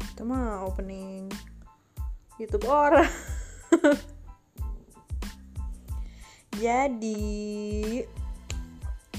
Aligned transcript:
Itu 0.00 0.24
mah 0.24 0.64
opening 0.64 1.28
YouTube 2.40 2.64
orang. 2.64 3.04
Jadi 6.56 7.28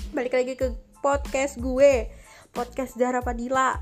balik 0.09 0.33
lagi 0.33 0.57
ke 0.57 0.73
podcast 1.05 1.61
gue, 1.61 2.09
podcast 2.57 2.97
Zahra 2.97 3.21
Padilla. 3.21 3.77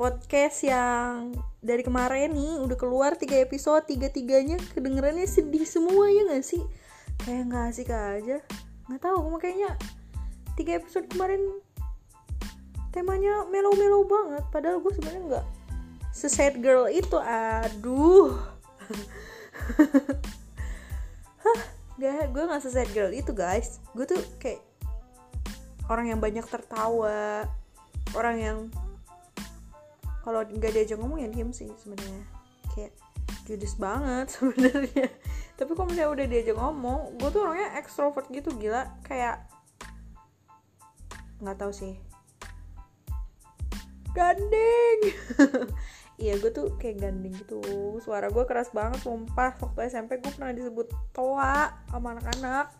Podcast 0.00 0.64
yang 0.64 1.36
dari 1.60 1.84
kemarin 1.84 2.32
nih 2.32 2.56
udah 2.56 2.80
keluar 2.80 3.20
tiga 3.20 3.36
episode, 3.36 3.84
tiga-tiganya 3.84 4.56
kedengerannya 4.72 5.28
sedih 5.28 5.68
semua 5.68 6.08
ya 6.08 6.32
gak 6.32 6.40
sih? 6.40 6.64
Kayak 7.22 7.42
nggak 7.48 7.64
asik 7.70 7.90
aja. 7.90 8.36
Nggak 8.90 9.02
tahu, 9.02 9.38
kayaknya 9.38 9.70
tiga 10.58 10.78
episode 10.78 11.06
kemarin 11.08 11.40
temanya 12.92 13.46
melo-melo 13.48 14.04
banget. 14.04 14.44
Padahal 14.52 14.82
gue 14.82 14.92
sebenarnya 14.94 15.22
nggak 15.38 15.46
se-sad 16.12 16.60
girl 16.60 16.86
itu. 16.90 17.18
Aduh. 17.18 18.36
Hah, 21.42 21.60
gak, 21.98 22.30
gue 22.30 22.44
gak 22.46 22.62
se-sad 22.62 22.90
girl 22.92 23.10
itu 23.10 23.32
guys. 23.34 23.80
Gue 23.96 24.04
tuh 24.04 24.20
kayak 24.42 24.60
orang 25.90 26.14
yang 26.14 26.20
banyak 26.20 26.44
tertawa, 26.46 27.48
orang 28.14 28.36
yang 28.38 28.58
kalau 30.22 30.46
nggak 30.46 30.72
diajak 30.72 30.98
ngomong 31.02 31.18
ya 31.18 31.28
diem 31.28 31.50
sih 31.50 31.68
sebenarnya 31.82 32.22
kayak 32.72 32.94
judes 33.44 33.74
banget 33.74 34.30
sebenarnya 34.38 35.10
tapi 35.58 35.72
kalau 35.76 35.88
misalnya 35.88 36.10
udah 36.14 36.26
diajak 36.26 36.56
ngomong 36.56 37.00
gue 37.20 37.28
tuh 37.28 37.40
orangnya 37.44 37.76
ekstrovert 37.78 38.26
gitu 38.32 38.52
gila. 38.56 38.88
Kayak 39.04 39.46
nggak 41.42 41.58
tahu 41.58 41.72
sih. 41.72 41.94
Gandeng. 44.12 45.00
Iya 46.22 46.38
gue 46.38 46.54
tuh 46.54 46.78
kayak 46.78 47.02
gandeng 47.02 47.34
gitu. 47.34 47.58
Suara 47.98 48.30
gue 48.30 48.44
keras 48.46 48.70
banget 48.70 49.02
sumpah. 49.02 49.58
Waktu 49.58 49.90
SMP 49.90 50.22
gue 50.22 50.30
pernah 50.30 50.54
disebut 50.54 50.86
toa 51.10 51.74
sama 51.90 52.14
anak-anak. 52.14 52.70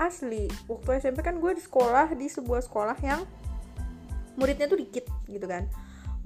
Asli 0.00 0.48
waktu 0.64 0.96
SMP 0.96 1.20
kan 1.20 1.36
gue 1.36 1.52
di 1.52 1.60
sekolah 1.60 2.16
di 2.16 2.32
sebuah 2.32 2.64
sekolah 2.64 2.96
yang 3.04 3.28
muridnya 4.36 4.68
tuh 4.68 4.78
dikit 4.78 5.08
gitu 5.26 5.44
kan 5.48 5.64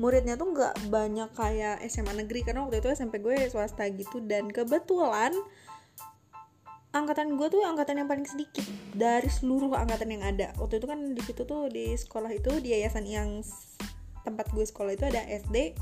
muridnya 0.00 0.40
tuh 0.40 0.56
nggak 0.56 0.88
banyak 0.88 1.28
kayak 1.36 1.84
SMA 1.92 2.24
negeri 2.24 2.40
karena 2.40 2.64
waktu 2.64 2.80
itu 2.80 2.88
SMP 2.96 3.20
gue 3.20 3.36
swasta 3.52 3.84
gitu. 3.92 4.24
Dan 4.24 4.48
kebetulan 4.48 5.36
angkatan 6.90 7.38
gue 7.38 7.46
tuh 7.52 7.62
angkatan 7.62 8.02
yang 8.02 8.08
paling 8.10 8.26
sedikit 8.26 8.64
dari 8.96 9.28
seluruh 9.28 9.76
angkatan 9.76 10.10
yang 10.10 10.24
ada. 10.24 10.56
Waktu 10.56 10.80
itu 10.80 10.86
kan 10.88 11.12
di 11.12 11.22
situ 11.22 11.44
tuh 11.44 11.68
di 11.68 11.94
sekolah 11.94 12.32
itu 12.32 12.58
di 12.64 12.72
yayasan 12.72 13.04
yang 13.04 13.44
tempat 14.24 14.48
gue 14.56 14.64
sekolah 14.64 14.96
itu 14.96 15.04
ada 15.04 15.20
SD 15.28 15.76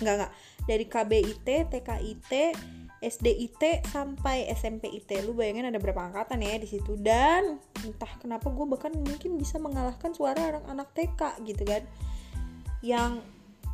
nggak 0.00 0.14
nggak. 0.16 0.32
Dari 0.64 0.84
KBIT 0.88 1.48
TKIT 1.68 2.32
SDIT 3.02 3.82
sampai 3.90 4.46
SMPIT 4.54 5.26
lu 5.26 5.34
bayangin 5.34 5.66
ada 5.66 5.82
berapa 5.82 6.08
angkatan 6.08 6.40
ya 6.40 6.56
di 6.56 6.70
situ. 6.70 6.94
Dan 6.96 7.60
entah 7.84 8.12
kenapa 8.16 8.48
gue 8.48 8.64
bahkan 8.64 8.94
mungkin 8.94 9.36
bisa 9.36 9.58
mengalahkan 9.58 10.14
suara 10.14 10.54
anak-anak 10.54 10.88
TK 10.94 11.20
gitu 11.44 11.62
kan. 11.66 11.82
Yang 12.82 13.22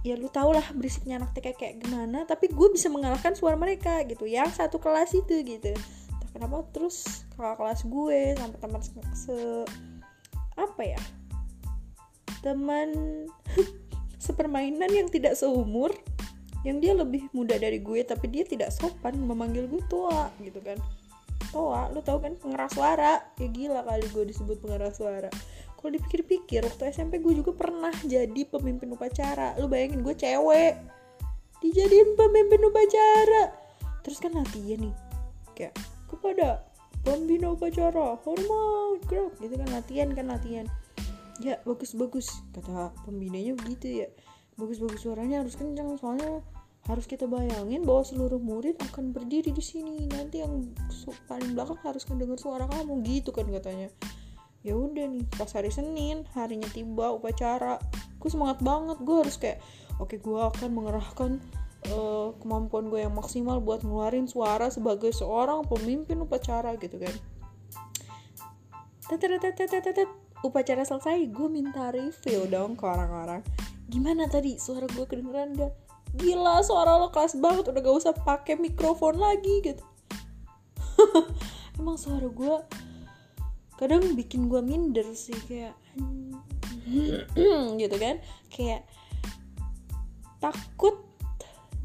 ya 0.06 0.14
lu 0.14 0.30
tau 0.30 0.54
lah 0.54 0.62
berisiknya 0.74 1.18
anak 1.18 1.34
TK 1.34 1.58
kayak 1.58 1.74
gimana 1.82 2.22
tapi 2.22 2.50
gue 2.50 2.68
bisa 2.70 2.86
mengalahkan 2.86 3.34
suara 3.34 3.58
mereka 3.58 4.06
gitu 4.06 4.24
yang 4.30 4.48
satu 4.50 4.78
kelas 4.78 5.14
itu 5.14 5.42
gitu. 5.42 5.74
Entah 5.74 6.30
kenapa 6.30 6.62
terus 6.70 7.27
kakak 7.34 7.58
kelas 7.58 7.80
gue 7.86 8.20
sampai 8.38 8.58
teman 8.62 8.81
se, 8.82 8.91
se 9.14 9.37
apa 10.58 10.82
ya 10.82 11.00
teman 12.42 12.91
sepermainan 14.26 14.91
yang 14.91 15.08
tidak 15.10 15.34
seumur 15.38 15.91
yang 16.66 16.82
dia 16.82 16.91
lebih 16.94 17.31
muda 17.31 17.54
dari 17.54 17.78
gue 17.78 18.03
tapi 18.03 18.26
dia 18.31 18.42
tidak 18.42 18.75
sopan 18.75 19.14
memanggil 19.14 19.66
gue 19.70 19.82
tua 19.87 20.31
gitu 20.42 20.58
kan. 20.62 20.78
Tua 21.48 21.88
lu 21.94 22.03
tau 22.03 22.19
kan 22.19 22.34
pengeras 22.34 22.75
suara? 22.75 23.22
Ya 23.38 23.48
gila 23.48 23.87
kali 23.87 24.06
gue 24.10 24.25
disebut 24.31 24.58
pengeras 24.62 24.98
suara 24.98 25.31
kalau 25.78 25.94
dipikir-pikir 25.94 26.66
waktu 26.66 26.91
SMP 26.91 27.22
gue 27.22 27.39
juga 27.39 27.55
pernah 27.55 27.94
jadi 28.03 28.43
pemimpin 28.50 28.91
upacara. 28.99 29.55
Lu 29.62 29.71
bayangin 29.71 30.03
gue 30.03 30.11
cewek. 30.11 30.75
Dijadiin 31.62 32.19
pemimpin 32.19 32.66
upacara. 32.66 33.55
Terus 34.03 34.19
kan 34.19 34.34
latihan 34.34 34.91
nih 34.91 34.94
kayak 35.55 35.75
kepada 36.11 36.67
pembina 37.06 37.55
upacara 37.55 38.19
hormat 38.27 39.06
gerak. 39.06 39.31
Gitu 39.38 39.55
kan 39.55 39.69
latihan 39.71 40.09
kan 40.19 40.27
latihan. 40.27 40.67
Ya 41.38 41.62
bagus 41.62 41.94
bagus 41.94 42.27
kata 42.50 42.91
pembinanya 43.06 43.55
begitu 43.55 44.03
ya. 44.03 44.09
Bagus 44.59 44.83
bagus 44.83 45.06
suaranya 45.06 45.47
harus 45.47 45.55
kencang 45.55 45.94
soalnya 45.94 46.43
harus 46.91 47.06
kita 47.06 47.31
bayangin 47.31 47.87
bahwa 47.87 48.03
seluruh 48.03 48.43
murid 48.43 48.75
akan 48.91 49.15
berdiri 49.15 49.55
di 49.55 49.62
sini. 49.62 50.11
Nanti 50.11 50.43
yang 50.43 50.75
paling 51.31 51.55
belakang 51.55 51.78
harus 51.87 52.03
mendengar 52.11 52.43
suara 52.43 52.67
kamu 52.67 52.99
gitu 53.06 53.31
kan 53.31 53.47
katanya 53.47 53.94
ya 54.69 54.77
udah 54.77 55.09
nih 55.09 55.25
pas 55.33 55.49
hari 55.56 55.73
Senin 55.73 56.29
harinya 56.37 56.69
tiba 56.69 57.09
upacara. 57.17 57.81
Gue 58.21 58.29
semangat 58.29 58.61
banget 58.61 59.01
gue 59.01 59.17
harus 59.17 59.37
kayak 59.41 59.65
oke 59.97 60.12
okay, 60.12 60.19
gue 60.21 60.37
akan 60.37 60.69
mengerahkan 60.77 61.31
uh, 61.89 62.37
kemampuan 62.37 62.93
gue 62.93 63.01
yang 63.01 63.17
maksimal 63.17 63.65
buat 63.65 63.81
ngeluarin 63.81 64.29
suara 64.29 64.69
sebagai 64.69 65.11
seorang 65.17 65.65
pemimpin 65.65 66.21
upacara 66.21 66.77
gitu 66.77 67.01
kan. 67.01 67.15
Upacara 70.39 70.87
selesai 70.87 71.19
gue 71.35 71.49
minta 71.50 71.91
review 71.91 72.47
dong 72.47 72.79
ke 72.79 72.85
orang-orang. 72.87 73.43
Gimana 73.89 74.29
tadi? 74.31 74.61
Suara 74.61 74.87
gue 74.87 75.03
kedengeran 75.09 75.56
gak 75.56 75.73
gila 76.17 76.65
suara 76.65 76.97
lo 76.97 77.12
kelas 77.12 77.37
banget 77.37 77.69
udah 77.69 77.81
gak 77.85 77.97
usah 78.00 78.15
pakai 78.15 78.61
mikrofon 78.61 79.17
lagi 79.17 79.65
gitu. 79.65 79.85
Emang 81.79 81.99
suara 81.99 82.29
gue 82.29 82.55
kadang 83.78 84.19
bikin 84.19 84.50
gue 84.50 84.59
minder 84.59 85.06
sih 85.15 85.39
kayak 85.47 85.78
gitu 87.81 87.97
kan? 87.97 88.19
Kayak 88.50 88.83
takut 90.43 91.09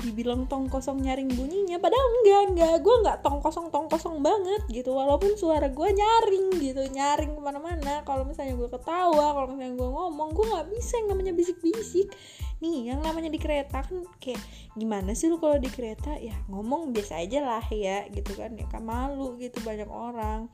dibilang 0.04 0.52
tong 0.52 0.68
kosong 0.68 1.00
nyaring 1.00 1.32
bunyinya 1.32 1.80
padahal 1.80 2.08
enggak 2.20 2.42
enggak. 2.52 2.76
Gue 2.84 2.96
nggak 3.08 3.18
tong 3.24 3.40
kosong 3.40 3.72
tong 3.72 3.88
kosong 3.88 4.20
banget 4.20 4.66
gitu. 4.68 4.92
Walaupun 4.92 5.40
suara 5.40 5.72
gue 5.72 5.90
nyaring 5.96 6.60
gitu 6.60 6.82
nyaring 6.92 7.38
ke 7.38 7.42
mana-mana. 7.42 8.04
Kalau 8.04 8.28
misalnya 8.28 8.60
gue 8.60 8.68
ketawa 8.68 9.32
kalau 9.32 9.48
misalnya 9.56 9.80
gue 9.80 9.90
ngomong 9.90 10.30
gue 10.36 10.46
nggak 10.50 10.68
bisa 10.76 11.00
yang 11.00 11.08
namanya 11.16 11.32
bisik-bisik. 11.32 12.12
Nih 12.60 12.92
yang 12.92 13.00
namanya 13.00 13.32
di 13.32 13.40
kereta 13.40 13.80
kan 13.86 14.04
kayak 14.20 14.42
gimana 14.76 15.16
sih 15.16 15.32
lu 15.32 15.40
kalau 15.40 15.56
di 15.56 15.72
kereta? 15.72 16.20
Ya 16.20 16.36
ngomong 16.52 16.92
biasa 16.92 17.24
aja 17.24 17.40
lah 17.40 17.64
ya 17.72 18.04
gitu 18.12 18.36
kan. 18.36 18.60
Ya 18.60 18.68
kan 18.68 18.84
malu 18.84 19.40
gitu 19.40 19.64
banyak 19.64 19.88
orang 19.88 20.52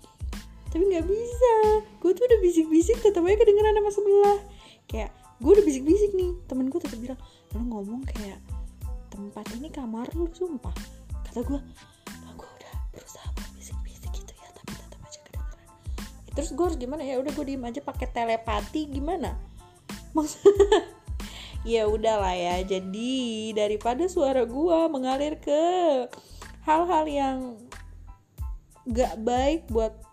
tapi 0.70 0.84
nggak 0.86 1.06
bisa. 1.06 1.54
Gue 1.98 2.12
tuh 2.14 2.24
udah 2.30 2.40
bisik-bisik 2.42 3.02
tetap 3.02 3.26
aja 3.26 3.38
kedengeran 3.42 3.78
sama 3.78 3.92
sebelah. 3.94 4.40
Kayak 4.86 5.10
gue 5.42 5.52
udah 5.52 5.66
bisik-bisik 5.66 6.12
nih. 6.14 6.32
Temen 6.46 6.70
gue 6.70 6.80
tetap 6.82 7.00
bilang 7.02 7.20
lu 7.58 7.62
ngomong 7.66 8.02
kayak 8.06 8.38
tempat 9.10 9.46
ini 9.58 9.74
kamar 9.74 10.06
lu 10.14 10.30
sumpah. 10.30 10.74
Kata 11.30 11.42
gue 11.42 11.60
nah, 12.22 12.32
gue 12.38 12.50
udah 12.50 12.74
berusaha 12.94 13.28
buat 13.34 13.52
bisik-bisik 13.58 14.12
gitu 14.14 14.34
ya 14.38 14.50
tapi 14.54 14.72
tetap 14.78 15.00
aja 15.02 15.20
kedengeran. 15.26 15.66
Ya, 16.30 16.32
terus 16.38 16.50
gue 16.54 16.66
harus 16.66 16.78
gimana? 16.78 17.02
Ya 17.02 17.16
udah 17.18 17.32
gue 17.34 17.46
diem 17.50 17.66
aja 17.66 17.82
pakai 17.82 18.08
telepati 18.14 18.82
gimana? 18.94 19.34
Maksudnya 20.14 20.86
ya 21.74 21.90
udahlah 21.90 22.38
ya 22.38 22.62
jadi 22.64 23.18
daripada 23.58 24.06
suara 24.08 24.46
gue 24.46 24.80
mengalir 24.88 25.36
ke 25.42 25.62
hal-hal 26.64 27.06
yang 27.10 27.38
gak 28.90 29.18
baik 29.22 29.68
buat 29.70 30.09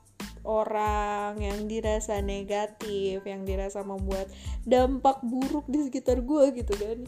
orang 0.47 1.43
yang 1.43 1.67
dirasa 1.67 2.23
negatif 2.23 3.27
yang 3.27 3.43
dirasa 3.43 3.83
membuat 3.83 4.31
dampak 4.63 5.19
buruk 5.27 5.67
di 5.67 5.91
sekitar 5.91 6.23
gue 6.23 6.55
gitu 6.55 6.73
kan. 6.79 6.99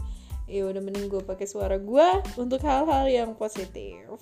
Ya 0.51 0.67
udah 0.67 0.83
mending 0.83 1.07
gue 1.07 1.23
pakai 1.23 1.47
suara 1.47 1.79
gue 1.79 2.09
untuk 2.35 2.59
hal-hal 2.67 3.07
yang 3.07 3.31
positif. 3.39 4.19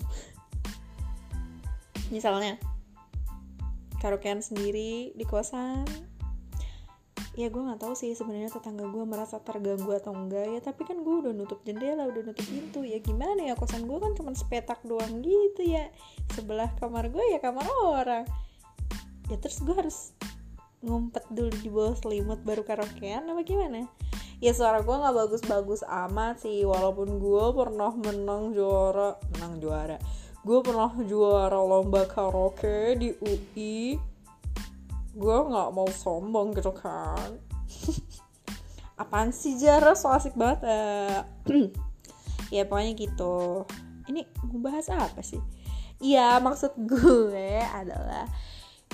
Misalnya 2.13 2.61
karaokean 3.97 4.45
sendiri 4.45 5.11
di 5.17 5.25
kosan. 5.25 5.87
Ya 7.37 7.53
gue 7.53 7.61
nggak 7.61 7.77
tahu 7.85 7.93
sih 7.93 8.17
sebenarnya 8.17 8.49
tetangga 8.49 8.89
gue 8.89 9.05
merasa 9.05 9.37
terganggu 9.37 9.93
atau 9.93 10.09
enggak 10.09 10.57
ya 10.57 10.57
tapi 10.57 10.89
kan 10.89 11.05
gue 11.05 11.15
udah 11.21 11.33
nutup 11.37 11.61
jendela 11.61 12.09
udah 12.09 12.33
nutup 12.33 12.45
pintu. 12.49 12.81
Ya 12.81 12.97
gimana 12.97 13.45
ya 13.45 13.53
kosan 13.53 13.85
gue 13.85 13.97
kan 13.97 14.17
cuma 14.17 14.33
sepetak 14.33 14.81
doang 14.85 15.21
gitu 15.21 15.61
ya. 15.63 15.89
Sebelah 16.33 16.73
kamar 16.81 17.13
gue 17.13 17.23
ya 17.33 17.39
kamar 17.41 17.65
orang 17.81 18.25
ya 19.27 19.35
terus 19.39 19.59
gue 19.63 19.75
harus 19.75 20.15
ngumpet 20.85 21.25
dulu 21.33 21.51
di 21.57 21.69
bawah 21.73 21.95
selimut 21.97 22.39
baru 22.45 22.61
karaokean 22.61 23.27
apa 23.27 23.41
gimana? 23.41 23.89
Ya 24.37 24.53
suara 24.53 24.85
gue 24.85 24.93
nggak 24.93 25.15
bagus-bagus 25.17 25.81
amat 25.83 26.45
sih 26.45 26.61
walaupun 26.61 27.17
gue 27.17 27.45
pernah 27.57 27.91
menang 27.97 28.53
juara 28.53 29.17
menang 29.33 29.57
juara. 29.57 29.97
Gue 30.45 30.61
pernah 30.61 30.93
juara 31.03 31.57
lomba 31.57 32.05
karaoke 32.05 32.95
di 33.01 33.09
UI 33.17 33.97
gue 35.17 35.37
nggak 35.49 35.69
mau 35.73 35.89
sombong 35.89 36.53
gitu 36.53 36.69
kan. 36.77 37.41
Apaan 39.01 39.33
sih 39.33 39.57
Jara 39.57 39.97
so 39.97 40.13
asik 40.13 40.37
banget 40.37 40.61
eh. 40.69 41.21
ya 42.55 42.69
pokoknya 42.69 42.93
gitu. 42.93 43.65
Ini 44.07 44.29
mau 44.45 44.61
bahas 44.61 44.93
apa 44.93 45.25
sih? 45.25 45.41
Iya 45.97 46.37
maksud 46.37 46.77
gue 46.85 47.57
adalah 47.73 48.29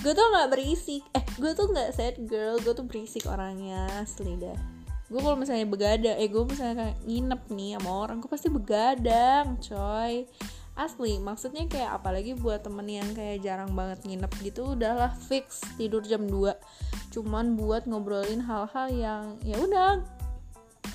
gue 0.03 0.11
tuh 0.11 0.25
nggak 0.35 0.49
berisik. 0.51 1.03
Eh 1.15 1.23
gue 1.39 1.51
tuh 1.55 1.71
nggak 1.71 1.89
sad 1.95 2.15
girl. 2.27 2.59
Gue 2.59 2.75
tuh 2.75 2.83
berisik 2.83 3.23
orangnya 3.25 3.87
asli 4.03 4.35
dah. 4.35 4.59
Gue 5.07 5.19
kalau 5.23 5.39
misalnya 5.39 5.63
begadang 5.63 6.17
eh 6.19 6.27
gue 6.27 6.43
misalnya 6.43 6.75
kayak 6.75 6.97
nginep 7.07 7.41
nih 7.55 7.71
sama 7.79 7.91
orang 8.03 8.17
gue 8.19 8.29
pasti 8.29 8.51
begadang 8.51 9.55
coy. 9.63 10.27
Asli 10.73 11.21
maksudnya 11.21 11.69
kayak 11.69 12.01
apalagi 12.01 12.33
buat 12.33 12.65
temen 12.65 12.89
yang 12.89 13.05
kayak 13.13 13.45
jarang 13.45 13.77
banget 13.77 14.01
nginep 14.09 14.31
gitu 14.41 14.73
udahlah 14.73 15.13
fix 15.29 15.61
tidur 15.77 16.01
jam 16.01 16.25
2 16.25 16.49
cuman 17.13 17.53
buat 17.53 17.85
ngobrolin 17.85 18.41
hal-hal 18.41 18.89
yang 18.89 19.37
ya 19.45 19.53
udah 19.61 20.01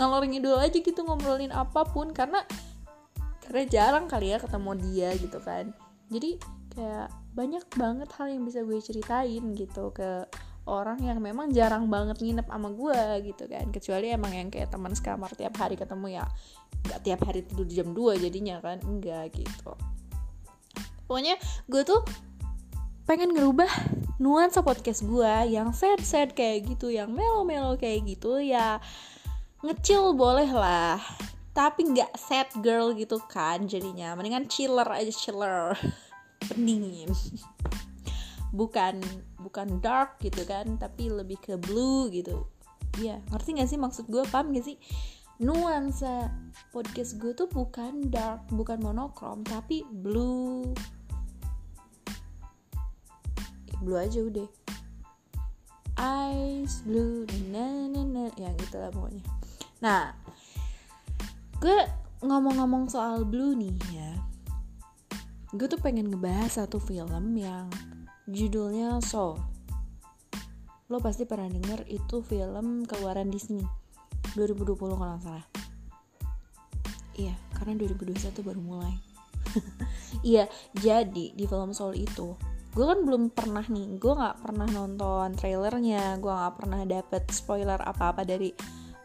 ngalor 0.02 0.26
ngidul 0.26 0.58
aja 0.58 0.75
gitu 0.75 1.00
ngobrolin 1.06 1.55
apa 1.55 1.87
pun. 1.87 2.10
Karena 2.10 2.43
karena 3.46 3.62
jarang 3.70 4.10
kali 4.10 4.34
ya 4.34 4.38
ketemu 4.43 4.70
dia 4.82 5.08
gitu 5.16 5.38
kan. 5.40 5.70
Jadi 6.10 6.37
kayak 6.75 7.08
banyak 7.38 7.62
banget 7.79 8.11
hal 8.19 8.26
yang 8.26 8.43
bisa 8.43 8.67
gue 8.67 8.82
ceritain 8.82 9.55
gitu 9.55 9.94
ke 9.94 10.26
orang 10.67 10.99
yang 11.06 11.23
memang 11.23 11.55
jarang 11.55 11.87
banget 11.87 12.19
nginep 12.19 12.50
sama 12.50 12.75
gue 12.75 13.31
gitu 13.31 13.46
kan. 13.46 13.70
Kecuali 13.70 14.11
emang 14.11 14.35
yang 14.35 14.50
kayak 14.50 14.75
teman 14.75 14.90
sekamar 14.90 15.31
tiap 15.38 15.55
hari 15.55 15.79
ketemu 15.79 16.19
ya 16.19 16.26
nggak 16.90 17.00
tiap 17.06 17.20
hari 17.23 17.46
tidur 17.46 17.70
jam 17.70 17.94
2 17.94 18.19
jadinya 18.19 18.58
kan 18.58 18.82
enggak 18.82 19.38
gitu. 19.38 19.73
Pokoknya 21.06 21.38
gue 21.70 21.82
tuh 21.87 22.02
pengen 23.06 23.32
ngerubah 23.32 23.70
nuansa 24.19 24.61
podcast 24.67 25.06
gue 25.06 25.32
yang 25.49 25.70
sad 25.70 26.02
sad 26.02 26.34
kayak 26.34 26.69
gitu 26.75 26.91
yang 26.91 27.14
melo 27.14 27.46
melo 27.46 27.79
kayak 27.79 28.02
gitu 28.19 28.43
ya. 28.43 28.82
Ngecil 29.62 30.19
boleh 30.19 30.50
lah 30.50 30.99
tapi 31.55 31.91
nggak 31.91 32.14
sad 32.19 32.50
girl 32.67 32.91
gitu 32.99 33.23
kan 33.31 33.64
jadinya. 33.70 34.19
Mendingan 34.19 34.50
chiller 34.50 34.87
aja 34.91 35.11
chiller 35.14 35.75
pendingin 36.46 37.11
bukan 38.58 39.00
bukan 39.38 39.69
dark 39.85 40.17
gitu 40.25 40.44
kan 40.49 40.81
tapi 40.81 41.12
lebih 41.12 41.37
ke 41.40 41.61
blue 41.61 42.08
gitu. 42.08 42.49
Ya 42.99 43.20
ngerti 43.31 43.61
gak 43.61 43.70
sih 43.70 43.79
maksud 43.79 44.08
gue 44.08 44.25
paham 44.29 44.55
gak 44.56 44.64
sih? 44.64 44.81
Nuansa 45.38 46.35
podcast 46.75 47.20
gue 47.20 47.31
tuh 47.37 47.46
bukan 47.46 48.11
dark 48.11 48.49
bukan 48.50 48.81
monokrom 48.81 49.44
tapi 49.44 49.85
blue. 49.87 50.73
Blue 53.79 53.99
aja 53.99 54.19
udah. 54.25 54.49
Ice 56.34 56.82
blue 56.82 57.26
na 57.55 57.87
na 57.87 58.02
na. 58.02 58.25
Yang 58.34 58.67
itulah 58.67 58.91
pokoknya. 58.91 59.25
Nah 59.84 60.17
gue 61.62 61.79
ngomong-ngomong 62.23 62.91
soal 62.91 63.23
blue 63.23 63.55
nih 63.55 63.75
ya 63.94 64.18
gue 65.49 65.65
tuh 65.65 65.81
pengen 65.81 66.12
ngebahas 66.12 66.61
satu 66.65 66.77
film 66.77 67.33
yang 67.33 67.73
judulnya 68.29 69.00
Soul. 69.00 69.41
Lo 70.93 71.00
pasti 71.00 71.25
pernah 71.25 71.49
denger 71.49 71.89
itu 71.89 72.21
film 72.21 72.85
keluaran 72.85 73.33
Disney. 73.33 73.65
2020 74.37 74.77
kalau 74.77 74.97
nggak 75.00 75.25
salah. 75.25 75.47
Iya 77.17 77.33
karena 77.56 77.81
2021 77.81 78.45
baru 78.45 78.61
mulai. 78.61 78.95
Iya 80.25 80.50
jadi 80.75 81.33
di 81.33 81.45
film 81.47 81.71
Soul 81.73 81.94
itu 81.97 82.35
gue 82.77 82.85
kan 82.85 83.01
belum 83.01 83.33
pernah 83.33 83.65
nih 83.65 83.97
gue 83.97 84.12
nggak 84.12 84.44
pernah 84.44 84.69
nonton 84.69 85.35
trailernya 85.35 86.21
gue 86.21 86.31
nggak 86.31 86.55
pernah 86.61 86.85
dapet 86.85 87.27
spoiler 87.33 87.81
apa-apa 87.81 88.23
dari 88.29 88.53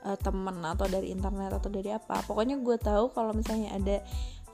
uh, 0.04 0.18
temen 0.20 0.60
atau 0.62 0.86
dari 0.86 1.10
internet 1.16 1.58
atau 1.58 1.70
dari 1.72 1.90
apa. 1.96 2.22
Pokoknya 2.28 2.60
gue 2.60 2.78
tahu 2.78 3.16
kalau 3.16 3.32
misalnya 3.32 3.72
ada 3.74 4.04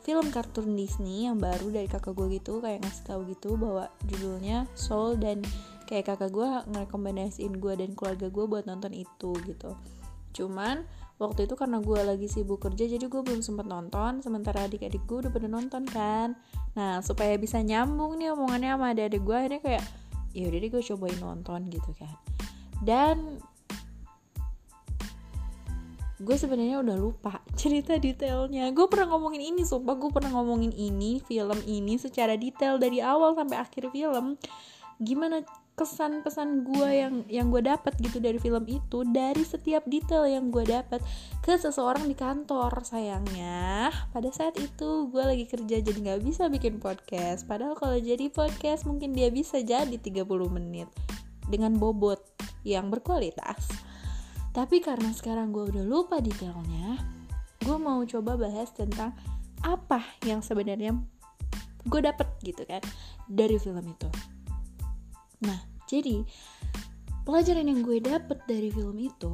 film 0.01 0.31
kartun 0.31 0.73
Disney 0.73 1.27
yang 1.27 1.37
baru 1.37 1.69
dari 1.69 1.87
kakak 1.87 2.15
gue 2.15 2.39
gitu 2.39 2.63
kayak 2.63 2.83
ngasih 2.83 3.03
tahu 3.05 3.21
gitu 3.29 3.59
bahwa 3.59 3.91
judulnya 4.07 4.65
Soul 4.73 5.19
dan 5.19 5.43
kayak 5.85 6.15
kakak 6.15 6.31
gue 6.31 6.49
ngerekomendasiin 6.69 7.57
gue 7.57 7.73
dan 7.75 7.91
keluarga 7.97 8.27
gue 8.31 8.45
buat 8.45 8.63
nonton 8.69 8.93
itu 8.95 9.31
gitu. 9.43 9.75
Cuman 10.33 10.85
waktu 11.19 11.49
itu 11.49 11.53
karena 11.59 11.83
gue 11.83 11.99
lagi 11.99 12.27
sibuk 12.31 12.63
kerja 12.63 12.87
jadi 12.87 13.05
gue 13.05 13.21
belum 13.21 13.43
sempet 13.43 13.67
nonton 13.67 14.23
sementara 14.23 14.69
adik-adik 14.69 15.03
gue 15.03 15.27
udah 15.27 15.31
pada 15.33 15.47
nonton 15.51 15.83
kan. 15.89 16.37
Nah 16.79 17.03
supaya 17.03 17.35
bisa 17.35 17.59
nyambung 17.59 18.15
nih 18.17 18.31
omongannya 18.31 18.71
sama 18.77 18.85
adik-adik 18.95 19.23
gue 19.25 19.37
ini 19.51 19.57
kayak 19.59 19.85
ya 20.31 20.45
udah 20.47 20.59
deh 20.61 20.69
gue 20.69 20.83
cobain 20.93 21.19
nonton 21.19 21.59
gitu 21.67 21.91
kan. 21.97 22.15
Dan 22.79 23.43
gue 26.19 26.35
sebenarnya 26.35 26.83
udah 26.83 26.97
lupa 26.99 27.39
cerita 27.55 27.95
detailnya. 27.95 28.67
Gue 28.75 28.91
pernah 28.91 29.15
ngomongin 29.15 29.55
ini 29.55 29.63
sumpah. 29.63 29.95
Gue 29.95 30.11
pernah 30.11 30.35
ngomongin 30.35 30.75
ini 30.75 31.23
film 31.23 31.59
ini 31.63 31.95
secara 31.95 32.35
detail 32.35 32.75
dari 32.75 32.99
awal 32.99 33.39
sampai 33.39 33.55
akhir 33.55 33.87
film. 33.95 34.35
Gimana 34.99 35.39
kesan 35.79 36.19
pesan 36.27 36.67
gue 36.67 36.89
yang 36.91 37.23
yang 37.31 37.47
gue 37.47 37.63
dapat 37.63 37.95
gitu 38.03 38.19
dari 38.19 38.35
film 38.35 38.67
itu 38.67 39.07
dari 39.07 39.47
setiap 39.47 39.87
detail 39.87 40.27
yang 40.27 40.51
gue 40.51 40.67
dapat 40.67 40.99
ke 41.39 41.55
seseorang 41.55 42.03
di 42.03 42.19
kantor 42.19 42.83
sayangnya. 42.83 43.87
Pada 44.11 44.27
saat 44.35 44.59
itu 44.59 45.07
gue 45.07 45.23
lagi 45.23 45.47
kerja 45.47 45.79
jadi 45.79 45.95
nggak 45.95 46.19
bisa 46.19 46.51
bikin 46.51 46.83
podcast. 46.83 47.47
Padahal 47.47 47.79
kalau 47.79 47.95
jadi 47.95 48.27
podcast 48.27 48.83
mungkin 48.83 49.15
dia 49.15 49.31
bisa 49.31 49.63
jadi 49.63 49.95
30 49.95 50.27
menit 50.51 50.91
dengan 51.47 51.79
bobot 51.79 52.19
yang 52.67 52.91
berkualitas 52.91 53.88
tapi 54.55 54.81
karena 54.81 55.13
sekarang 55.13 55.53
gue 55.53 55.69
udah 55.69 55.85
lupa 55.85 56.17
detailnya, 56.19 56.97
gue 57.61 57.77
mau 57.77 58.01
coba 58.05 58.35
bahas 58.39 58.69
tentang 58.73 59.13
apa 59.61 60.01
yang 60.25 60.39
sebenarnya 60.39 60.95
gue 61.87 62.01
dapet 62.01 62.27
gitu 62.43 62.63
kan 62.65 62.81
dari 63.29 63.55
film 63.59 63.83
itu. 63.85 64.09
Nah, 65.45 65.59
jadi 65.87 66.23
pelajaran 67.29 67.69
yang 67.69 67.85
gue 67.85 68.01
dapet 68.01 68.41
dari 68.49 68.73
film 68.73 68.97
itu 68.97 69.29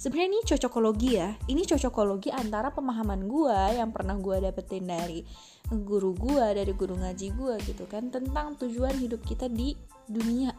sebenarnya 0.00 0.32
ini 0.32 0.40
cocokologi 0.48 1.10
ya 1.20 1.36
ini 1.52 1.62
cocokologi 1.68 2.32
antara 2.32 2.72
pemahaman 2.72 3.28
gue 3.28 3.76
yang 3.76 3.92
pernah 3.92 4.16
gue 4.16 4.48
dapetin 4.48 4.88
dari 4.88 5.20
guru 5.68 6.16
gue 6.16 6.46
dari 6.56 6.72
guru 6.72 6.96
ngaji 6.96 7.36
gue 7.36 7.54
gitu 7.68 7.84
kan 7.84 8.08
tentang 8.08 8.56
tujuan 8.56 8.96
hidup 8.96 9.20
kita 9.28 9.52
di 9.52 9.76
dunia 10.08 10.49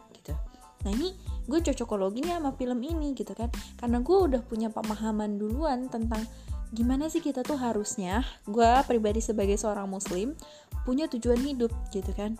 nah 0.82 0.90
ini 0.90 1.14
gue 1.46 1.58
cocokologi 1.58 2.22
nih 2.22 2.38
sama 2.38 2.54
film 2.54 2.78
ini 2.82 3.14
gitu 3.18 3.34
kan. 3.34 3.50
Karena 3.78 3.98
gue 3.98 4.16
udah 4.16 4.42
punya 4.46 4.70
pemahaman 4.70 5.38
duluan 5.38 5.90
tentang 5.90 6.22
gimana 6.72 7.10
sih 7.12 7.20
kita 7.20 7.44
tuh 7.44 7.60
harusnya 7.60 8.24
gue 8.48 8.70
pribadi 8.88 9.20
sebagai 9.20 9.60
seorang 9.60 9.90
muslim 9.90 10.32
punya 10.86 11.06
tujuan 11.10 11.38
hidup 11.42 11.72
gitu 11.90 12.10
kan. 12.14 12.38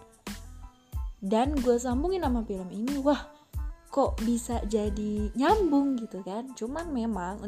Dan 1.22 1.54
gue 1.54 1.78
sambungin 1.78 2.26
sama 2.26 2.42
film 2.42 2.66
ini 2.74 2.98
wah 2.98 3.30
kok 3.92 4.18
bisa 4.24 4.58
jadi 4.66 5.30
nyambung 5.36 6.00
gitu 6.00 6.24
kan. 6.24 6.50
Cuman 6.56 6.90
memang 6.90 7.42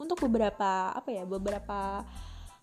untuk 0.00 0.18
beberapa 0.26 0.94
apa 0.96 1.10
ya 1.12 1.28
beberapa 1.28 2.02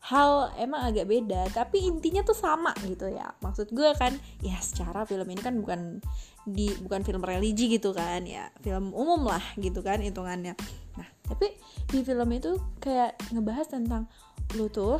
hal 0.07 0.55
emang 0.55 0.87
agak 0.87 1.03
beda 1.03 1.51
tapi 1.51 1.83
intinya 1.83 2.23
tuh 2.23 2.37
sama 2.37 2.71
gitu 2.87 3.11
ya. 3.11 3.27
Maksud 3.43 3.75
gue 3.75 3.91
kan 3.99 4.15
ya 4.39 4.55
secara 4.63 5.03
film 5.03 5.27
ini 5.27 5.41
kan 5.43 5.59
bukan 5.59 5.99
di 6.47 6.71
bukan 6.79 7.03
film 7.03 7.19
religi 7.27 7.67
gitu 7.67 7.91
kan 7.91 8.23
ya 8.23 8.47
film 8.63 8.95
umum 8.95 9.27
lah 9.27 9.43
gitu 9.59 9.83
kan 9.83 9.99
hitungannya. 9.99 10.55
Nah 10.95 11.07
tapi 11.27 11.51
di 11.91 11.99
film 12.07 12.31
itu 12.31 12.55
kayak 12.79 13.19
ngebahas 13.35 13.67
tentang 13.67 14.07
lu 14.55 14.71
tuh 14.71 14.95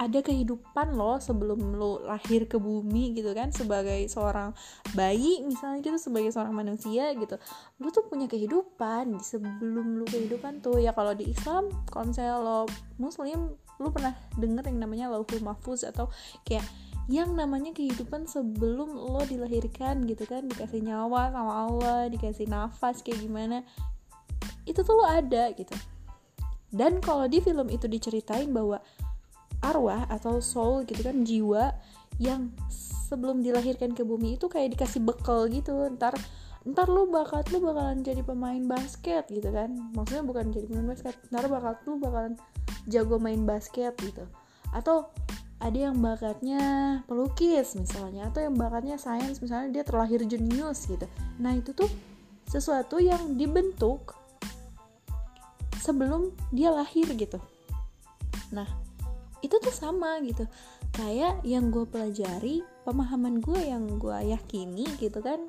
ada 0.00 0.24
kehidupan 0.24 0.96
lo 0.96 1.20
sebelum 1.20 1.76
lo 1.76 2.00
lahir 2.08 2.48
ke 2.48 2.56
bumi 2.56 3.12
gitu 3.12 3.36
kan 3.36 3.52
sebagai 3.52 4.08
seorang 4.08 4.56
bayi 4.96 5.44
misalnya 5.44 5.84
gitu 5.84 5.98
sebagai 6.00 6.32
seorang 6.32 6.56
manusia 6.56 7.12
gitu. 7.18 7.36
Lo 7.82 7.92
tuh 7.92 8.08
punya 8.08 8.24
kehidupan 8.24 9.20
sebelum 9.20 10.00
lo 10.00 10.06
kehidupan 10.08 10.64
tuh. 10.64 10.80
Ya 10.80 10.96
kalau 10.96 11.12
di 11.12 11.28
Islam 11.28 11.68
kalau 11.90 12.08
misalnya 12.08 12.40
lo 12.40 12.64
muslim 12.96 13.58
lo 13.80 13.90
pernah 13.90 14.12
denger 14.36 14.68
yang 14.68 14.78
namanya 14.84 15.06
lauhul 15.08 15.40
mahfuz 15.40 15.82
atau 15.82 16.12
kayak 16.44 16.64
yang 17.10 17.34
namanya 17.34 17.74
kehidupan 17.74 18.28
sebelum 18.30 18.94
lo 18.94 19.24
dilahirkan 19.26 20.06
gitu 20.06 20.28
kan? 20.28 20.46
Dikasih 20.46 20.84
nyawa 20.84 21.34
sama 21.34 21.52
Allah 21.66 22.00
dikasih 22.12 22.46
nafas 22.46 23.02
kayak 23.02 23.24
gimana? 23.24 23.66
Itu 24.68 24.86
tuh 24.86 24.94
lo 24.94 25.08
ada 25.08 25.50
gitu. 25.56 25.74
Dan 26.70 27.02
kalau 27.02 27.26
di 27.26 27.42
film 27.42 27.66
itu 27.66 27.90
diceritain 27.90 28.54
bahwa 28.54 28.78
arwah 29.58 30.06
atau 30.06 30.38
soul 30.38 30.86
gitu 30.86 31.02
kan 31.02 31.26
jiwa 31.26 31.74
yang 32.22 32.54
sebelum 33.10 33.42
dilahirkan 33.42 33.90
ke 33.96 34.06
bumi 34.06 34.38
itu 34.38 34.46
kayak 34.46 34.78
dikasih 34.78 35.02
bekal 35.02 35.50
gitu. 35.50 35.90
Ntar 35.90 36.14
ntar 36.68 36.92
lu 36.92 37.08
bakat 37.08 37.48
lu 37.48 37.64
bakalan 37.64 38.04
jadi 38.04 38.20
pemain 38.20 38.60
basket 38.68 39.24
gitu 39.32 39.48
kan. 39.48 39.72
Maksudnya 39.96 40.24
bukan 40.24 40.52
jadi 40.52 40.66
pemain 40.68 40.92
basket 40.92 41.16
ntar 41.32 41.48
bakat 41.48 41.80
lu 41.88 41.96
bakalan 41.96 42.36
jago 42.88 43.16
main 43.16 43.48
basket 43.48 43.96
gitu. 44.00 44.28
Atau 44.76 45.08
ada 45.60 45.76
yang 45.76 46.00
bakatnya 46.00 46.62
pelukis 47.04 47.76
misalnya 47.76 48.32
atau 48.32 48.40
yang 48.40 48.56
bakatnya 48.56 48.96
sains 48.96 49.44
misalnya 49.44 49.80
dia 49.80 49.84
terlahir 49.84 50.24
jenius 50.24 50.88
gitu. 50.88 51.04
Nah 51.36 51.52
itu 51.52 51.76
tuh 51.76 51.88
sesuatu 52.48 52.96
yang 52.96 53.36
dibentuk 53.36 54.16
sebelum 55.80 56.32
dia 56.52 56.72
lahir 56.72 57.08
gitu. 57.12 57.36
Nah 58.52 58.68
itu 59.40 59.56
tuh 59.56 59.72
sama 59.72 60.20
gitu. 60.24 60.48
Kayak 60.96 61.44
yang 61.44 61.68
gue 61.72 61.84
pelajari 61.88 62.64
pemahaman 62.84 63.40
gue 63.40 63.60
yang 63.60 64.00
gue 64.00 64.32
yakini 64.32 64.84
gitu 64.98 65.20
kan 65.20 65.44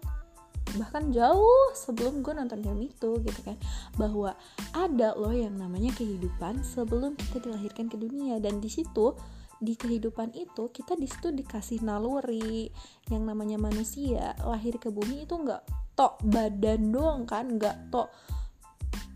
bahkan 0.79 1.11
jauh 1.11 1.75
sebelum 1.75 2.23
gue 2.23 2.31
nonton 2.35 2.61
film 2.63 2.79
itu 2.83 3.09
gitu 3.23 3.41
kan. 3.43 3.57
Bahwa 3.95 4.35
ada 4.71 5.17
loh 5.17 5.33
yang 5.33 5.57
namanya 5.57 5.91
kehidupan 5.95 6.63
sebelum 6.63 7.17
kita 7.17 7.43
dilahirkan 7.43 7.91
ke 7.91 7.97
dunia. 7.99 8.39
Dan 8.39 8.63
di 8.63 8.69
situ 8.71 9.15
di 9.61 9.77
kehidupan 9.77 10.33
itu 10.33 10.73
kita 10.73 10.97
di 10.97 11.05
situ 11.05 11.29
dikasih 11.29 11.85
naluri 11.85 12.71
yang 13.11 13.27
namanya 13.27 13.59
manusia. 13.61 14.33
Lahir 14.41 14.77
ke 14.81 14.89
bumi 14.89 15.27
itu 15.27 15.35
nggak 15.37 15.95
tok 15.97 16.21
badan 16.25 16.89
doang 16.89 17.23
kan 17.27 17.45
nggak 17.45 17.93
tok 17.93 18.09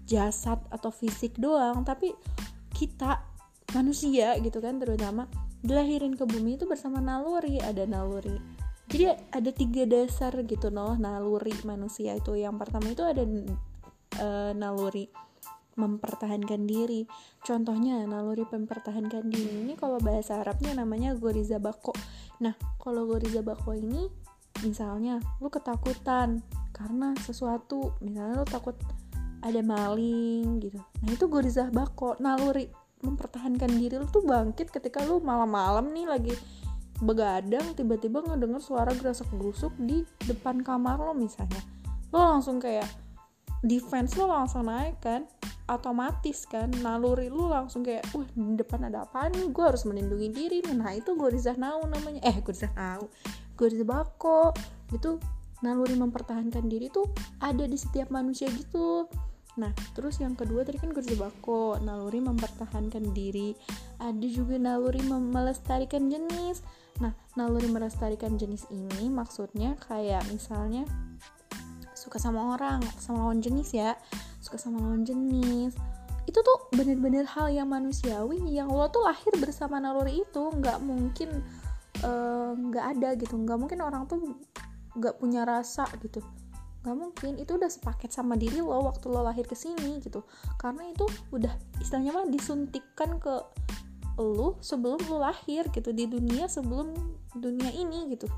jasad 0.05 0.59
atau 0.71 0.91
fisik 0.91 1.37
doang. 1.39 1.83
Tapi 1.83 2.13
kita 2.75 3.23
manusia 3.73 4.35
gitu 4.39 4.59
kan 4.61 4.77
terutama 4.79 5.25
dilahirin 5.65 6.13
ke 6.13 6.23
bumi 6.27 6.59
itu 6.59 6.67
bersama 6.69 7.01
naluri. 7.01 7.57
Ada 7.57 7.89
naluri 7.89 8.54
jadi 8.85 9.17
ada 9.33 9.49
tiga 9.49 9.89
dasar 9.89 10.31
gitu 10.45 10.69
loh 10.69 10.93
naluri 10.93 11.53
manusia 11.65 12.13
itu. 12.13 12.37
Yang 12.37 12.55
pertama 12.61 12.87
itu 12.93 13.01
ada 13.01 13.23
uh, 14.21 14.51
naluri 14.53 15.09
mempertahankan 15.75 16.69
diri. 16.69 17.09
Contohnya 17.41 18.05
naluri 18.05 18.45
mempertahankan 18.45 19.25
diri 19.27 19.65
ini 19.65 19.73
kalau 19.73 19.97
bahasa 19.97 20.39
Arabnya 20.39 20.77
namanya 20.77 21.17
goriza 21.17 21.57
bako. 21.57 21.97
Nah 22.45 22.53
kalau 22.77 23.09
goriza 23.09 23.41
bako 23.41 23.73
ini 23.73 24.05
misalnya 24.61 25.17
lu 25.41 25.49
ketakutan 25.49 26.45
karena 26.69 27.17
sesuatu. 27.25 27.97
Misalnya 28.05 28.45
lu 28.45 28.47
takut 28.47 28.77
ada 29.41 29.61
maling 29.65 30.61
gitu. 30.61 30.77
Nah 30.77 31.09
itu 31.09 31.25
goriza 31.25 31.73
bako 31.73 32.21
naluri 32.21 32.69
mempertahankan 33.01 33.69
diri 33.75 33.97
lu 33.97 34.07
tuh 34.09 34.25
bangkit 34.25 34.69
ketika 34.69 35.01
lu 35.05 35.21
malam-malam 35.21 35.89
nih 35.93 36.05
lagi 36.09 36.33
begadang 37.03 37.75
tiba-tiba 37.75 38.23
ngedenger 38.23 38.63
suara 38.63 38.91
gerasak 38.95 39.27
gerusuk 39.35 39.75
di 39.75 40.07
depan 40.23 40.63
kamar 40.63 40.99
lo 40.99 41.11
misalnya. 41.11 41.59
Lo 42.15 42.23
langsung 42.23 42.63
kayak 42.63 42.87
defense 43.65 44.15
lo 44.15 44.29
langsung 44.31 44.69
naik 44.69 45.01
kan 45.01 45.27
otomatis 45.65 46.45
kan 46.45 46.69
naluri 46.85 47.27
lo 47.27 47.49
langsung 47.49 47.81
kayak 47.81 48.05
wah 48.13 48.27
di 48.29 48.55
depan 48.55 48.87
ada 48.87 49.03
apa 49.03 49.27
nih? 49.33 49.51
Gue 49.51 49.65
harus 49.65 49.83
melindungi 49.83 50.29
diri 50.31 50.59
nah 50.71 50.93
itu 50.95 51.17
gue 51.17 51.29
nau 51.59 51.83
namanya. 51.83 52.21
Eh 52.23 52.39
gue 52.39 52.55
nau. 52.77 53.11
Gue 53.57 53.83
bako. 53.83 54.55
Itu 54.93 55.19
naluri 55.65 55.97
mempertahankan 55.97 56.69
diri 56.69 56.87
tuh 56.93 57.09
ada 57.41 57.65
di 57.65 57.75
setiap 57.75 58.13
manusia 58.13 58.47
gitu. 58.53 59.09
Nah, 59.55 59.71
terus 59.95 60.19
yang 60.19 60.35
kedua 60.35 60.67
tadi 60.67 60.75
kan 60.75 60.91
gue 60.91 60.99
bako, 61.15 61.79
naluri 61.79 62.19
mempertahankan 62.19 63.15
diri. 63.15 63.55
Ada 64.03 64.27
juga 64.27 64.59
naluri 64.59 64.99
melestarikan 65.07 66.11
jenis. 66.11 66.59
Nah, 67.03 67.11
naluri 67.35 67.67
melestarikan 67.67 68.39
jenis 68.39 68.71
ini 68.71 69.11
maksudnya 69.11 69.75
kayak 69.83 70.23
misalnya 70.31 70.87
suka 71.91 72.21
sama 72.21 72.55
orang, 72.55 72.79
sama 73.01 73.27
lawan 73.27 73.41
jenis 73.43 73.75
ya, 73.75 73.97
suka 74.39 74.55
sama 74.55 74.79
lawan 74.79 75.03
jenis. 75.03 75.75
Itu 76.29 76.39
tuh 76.39 76.71
bener-bener 76.71 77.27
hal 77.27 77.51
yang 77.51 77.67
manusiawi 77.67 78.39
yang 78.47 78.71
lo 78.71 78.87
tuh 78.87 79.03
lahir 79.03 79.33
bersama 79.41 79.81
naluri 79.81 80.23
itu, 80.23 80.43
nggak 80.53 80.79
mungkin 80.85 81.43
eh, 81.99 82.51
nggak 82.53 82.85
uh, 82.85 82.91
ada 82.95 83.09
gitu, 83.19 83.35
nggak 83.35 83.57
mungkin 83.59 83.79
orang 83.83 84.07
tuh 84.07 84.37
nggak 84.95 85.19
punya 85.19 85.43
rasa 85.43 85.83
gitu. 85.99 86.23
Nggak 86.85 86.95
mungkin. 86.95 87.31
Itu 87.41 87.57
udah 87.57 87.67
sepaket 87.67 88.13
sama 88.13 88.37
diri 88.37 88.61
lo 88.61 88.85
waktu 88.85 89.09
lo 89.09 89.25
lahir 89.25 89.43
ke 89.49 89.57
sini 89.57 89.99
gitu. 89.99 90.23
Karena 90.61 90.85
itu 90.87 91.09
udah 91.33 91.51
istilahnya 91.81 92.13
mah 92.13 92.29
disuntikkan 92.29 93.17
ke 93.17 93.33
lu 94.15 94.55
sebelum 94.63 94.99
lu 95.11 95.19
lahir 95.19 95.67
gitu 95.71 95.91
di 95.91 96.07
dunia 96.07 96.47
sebelum 96.47 96.95
dunia 97.35 97.71
ini 97.75 98.15
gitu. 98.15 98.31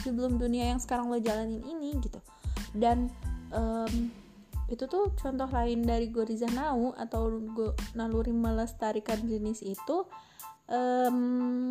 Sebelum 0.00 0.40
dunia 0.40 0.72
yang 0.72 0.80
sekarang 0.80 1.12
lo 1.12 1.20
jalanin 1.20 1.60
ini 1.64 1.96
gitu. 2.00 2.20
Dan 2.72 3.12
um, 3.52 4.08
itu 4.70 4.86
tuh 4.86 5.10
contoh 5.18 5.50
lain 5.50 5.82
dari 5.82 6.08
Goriza 6.08 6.46
Nau 6.54 6.94
atau 6.94 7.42
go, 7.52 7.74
naluri 7.98 8.30
melestarikan 8.30 9.18
jenis 9.26 9.66
itu 9.66 10.06
um, 10.70 11.66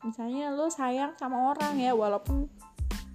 misalnya 0.00 0.48
lo 0.56 0.72
sayang 0.72 1.12
sama 1.20 1.52
orang 1.52 1.76
ya 1.76 1.92
walaupun 1.92 2.48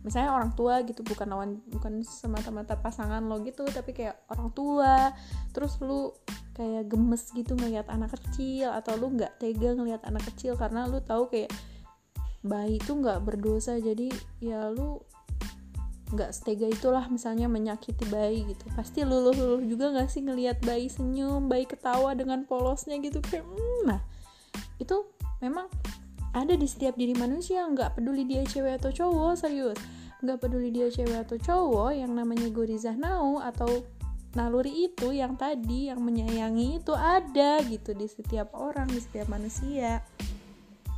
misalnya 0.05 0.37
orang 0.37 0.53
tua 0.53 0.85
gitu 0.85 1.01
bukan 1.01 1.25
lawan 1.33 1.51
bukan 1.65 2.05
semata-mata 2.05 2.77
pasangan 2.77 3.25
lo 3.25 3.41
gitu 3.41 3.65
tapi 3.65 3.89
kayak 3.89 4.21
orang 4.29 4.53
tua 4.53 5.09
terus 5.49 5.81
lu 5.81 6.13
kayak 6.53 6.85
gemes 6.85 7.33
gitu 7.33 7.57
ngeliat 7.57 7.89
anak 7.89 8.13
kecil 8.13 8.69
atau 8.69 8.93
lu 9.01 9.17
nggak 9.17 9.41
tega 9.41 9.73
ngeliat 9.73 10.05
anak 10.05 10.21
kecil 10.29 10.53
karena 10.53 10.85
lu 10.85 11.01
tahu 11.01 11.25
kayak 11.33 11.49
bayi 12.45 12.77
itu 12.77 12.93
nggak 12.93 13.25
berdosa 13.25 13.81
jadi 13.81 14.13
ya 14.37 14.69
lu 14.69 15.01
nggak 16.13 16.31
setega 16.37 16.69
itulah 16.69 17.09
misalnya 17.09 17.49
menyakiti 17.49 18.05
bayi 18.13 18.45
gitu. 18.45 18.69
Pasti 18.77 19.01
luluh 19.01 19.33
luluh 19.33 19.65
juga 19.65 19.89
nggak 19.89 20.05
sih 20.05 20.21
ngelihat 20.21 20.61
bayi 20.61 20.85
senyum 20.85 21.49
bayi 21.49 21.65
ketawa 21.65 22.13
dengan 22.13 22.45
polosnya 22.45 23.01
gitu 23.01 23.19
kayak 23.25 23.41
mm, 23.41 23.89
nah 23.89 23.99
itu 24.77 25.01
memang 25.41 25.65
ada 26.35 26.51
di 26.59 26.67
setiap 26.67 26.99
diri 26.99 27.15
manusia 27.15 27.63
nggak 27.63 27.95
peduli 27.95 28.27
dia 28.27 28.43
cewek 28.43 28.83
atau 28.83 28.91
cowok 28.91 29.39
serius. 29.39 29.79
Nggak 30.19 30.43
peduli 30.43 30.69
dia 30.75 30.91
cewek 30.91 31.23
atau 31.23 31.39
cowok 31.39 31.95
yang 31.95 32.11
namanya 32.11 32.51
gorizah 32.51 32.91
nau 32.99 33.39
atau 33.39 33.87
naluri 34.35 34.91
itu 34.91 35.15
yang 35.15 35.39
tadi 35.39 35.87
yang 35.87 36.03
menyayangi 36.03 36.83
itu 36.83 36.91
ada 36.91 37.63
gitu 37.63 37.95
di 37.95 38.03
setiap 38.11 38.51
orang 38.51 38.91
di 38.91 38.99
setiap 38.99 39.31
manusia. 39.31 40.03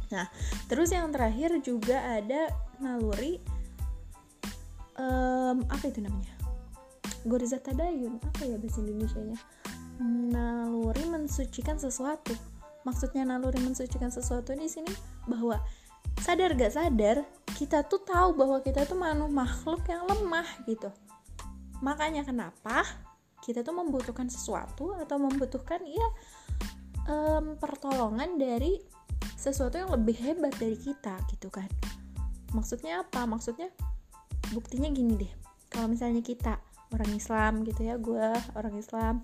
Nah 0.10 0.26
terus 0.66 0.90
yang 0.90 1.14
terakhir 1.14 1.54
juga 1.62 2.02
ada 2.18 2.50
naluri 2.82 3.38
um, 4.98 5.62
apa 5.70 5.86
itu 5.86 6.02
namanya? 6.02 6.34
Goriza 7.30 7.62
tadayun 7.62 8.18
apa 8.26 8.42
ya 8.42 8.58
bahasa 8.58 8.82
Indonesia 8.82 9.22
nya 9.22 9.38
naluri 10.02 11.06
mensucikan 11.06 11.78
sesuatu. 11.78 12.34
Maksudnya 12.90 13.22
naluri 13.22 13.62
mensucikan 13.62 14.10
sesuatu 14.10 14.56
di 14.58 14.66
sini 14.66 15.17
bahwa 15.28 15.62
sadar 16.24 16.58
gak 16.58 16.74
sadar 16.74 17.18
kita 17.54 17.86
tuh 17.86 18.02
tahu 18.02 18.34
bahwa 18.34 18.58
kita 18.64 18.88
tuh 18.88 18.98
makhluk 19.30 19.84
yang 19.86 20.08
lemah 20.08 20.48
gitu. 20.66 20.90
Makanya 21.82 22.26
kenapa 22.26 22.86
kita 23.44 23.62
tuh 23.62 23.76
membutuhkan 23.78 24.28
sesuatu 24.28 24.98
atau 24.98 25.18
membutuhkan 25.22 25.80
ya 25.86 26.08
um, 27.06 27.54
pertolongan 27.60 28.42
dari 28.42 28.82
sesuatu 29.38 29.78
yang 29.78 29.94
lebih 29.94 30.18
hebat 30.18 30.54
dari 30.58 30.76
kita 30.78 31.22
gitu 31.30 31.54
kan. 31.54 31.70
Maksudnya 32.56 33.06
apa? 33.06 33.30
Maksudnya 33.30 33.70
buktinya 34.56 34.90
gini 34.90 35.22
deh. 35.22 35.34
Kalau 35.70 35.92
misalnya 35.92 36.26
kita 36.26 36.58
orang 36.94 37.12
Islam 37.16 37.52
gitu 37.68 37.82
ya 37.84 37.96
gue 38.00 38.28
orang 38.56 38.76
Islam 38.80 39.24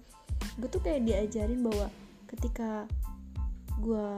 gue 0.59 0.69
tuh 0.69 0.83
kayak 0.83 1.07
diajarin 1.07 1.63
bahwa 1.63 1.87
ketika 2.27 2.85
gue 3.79 4.09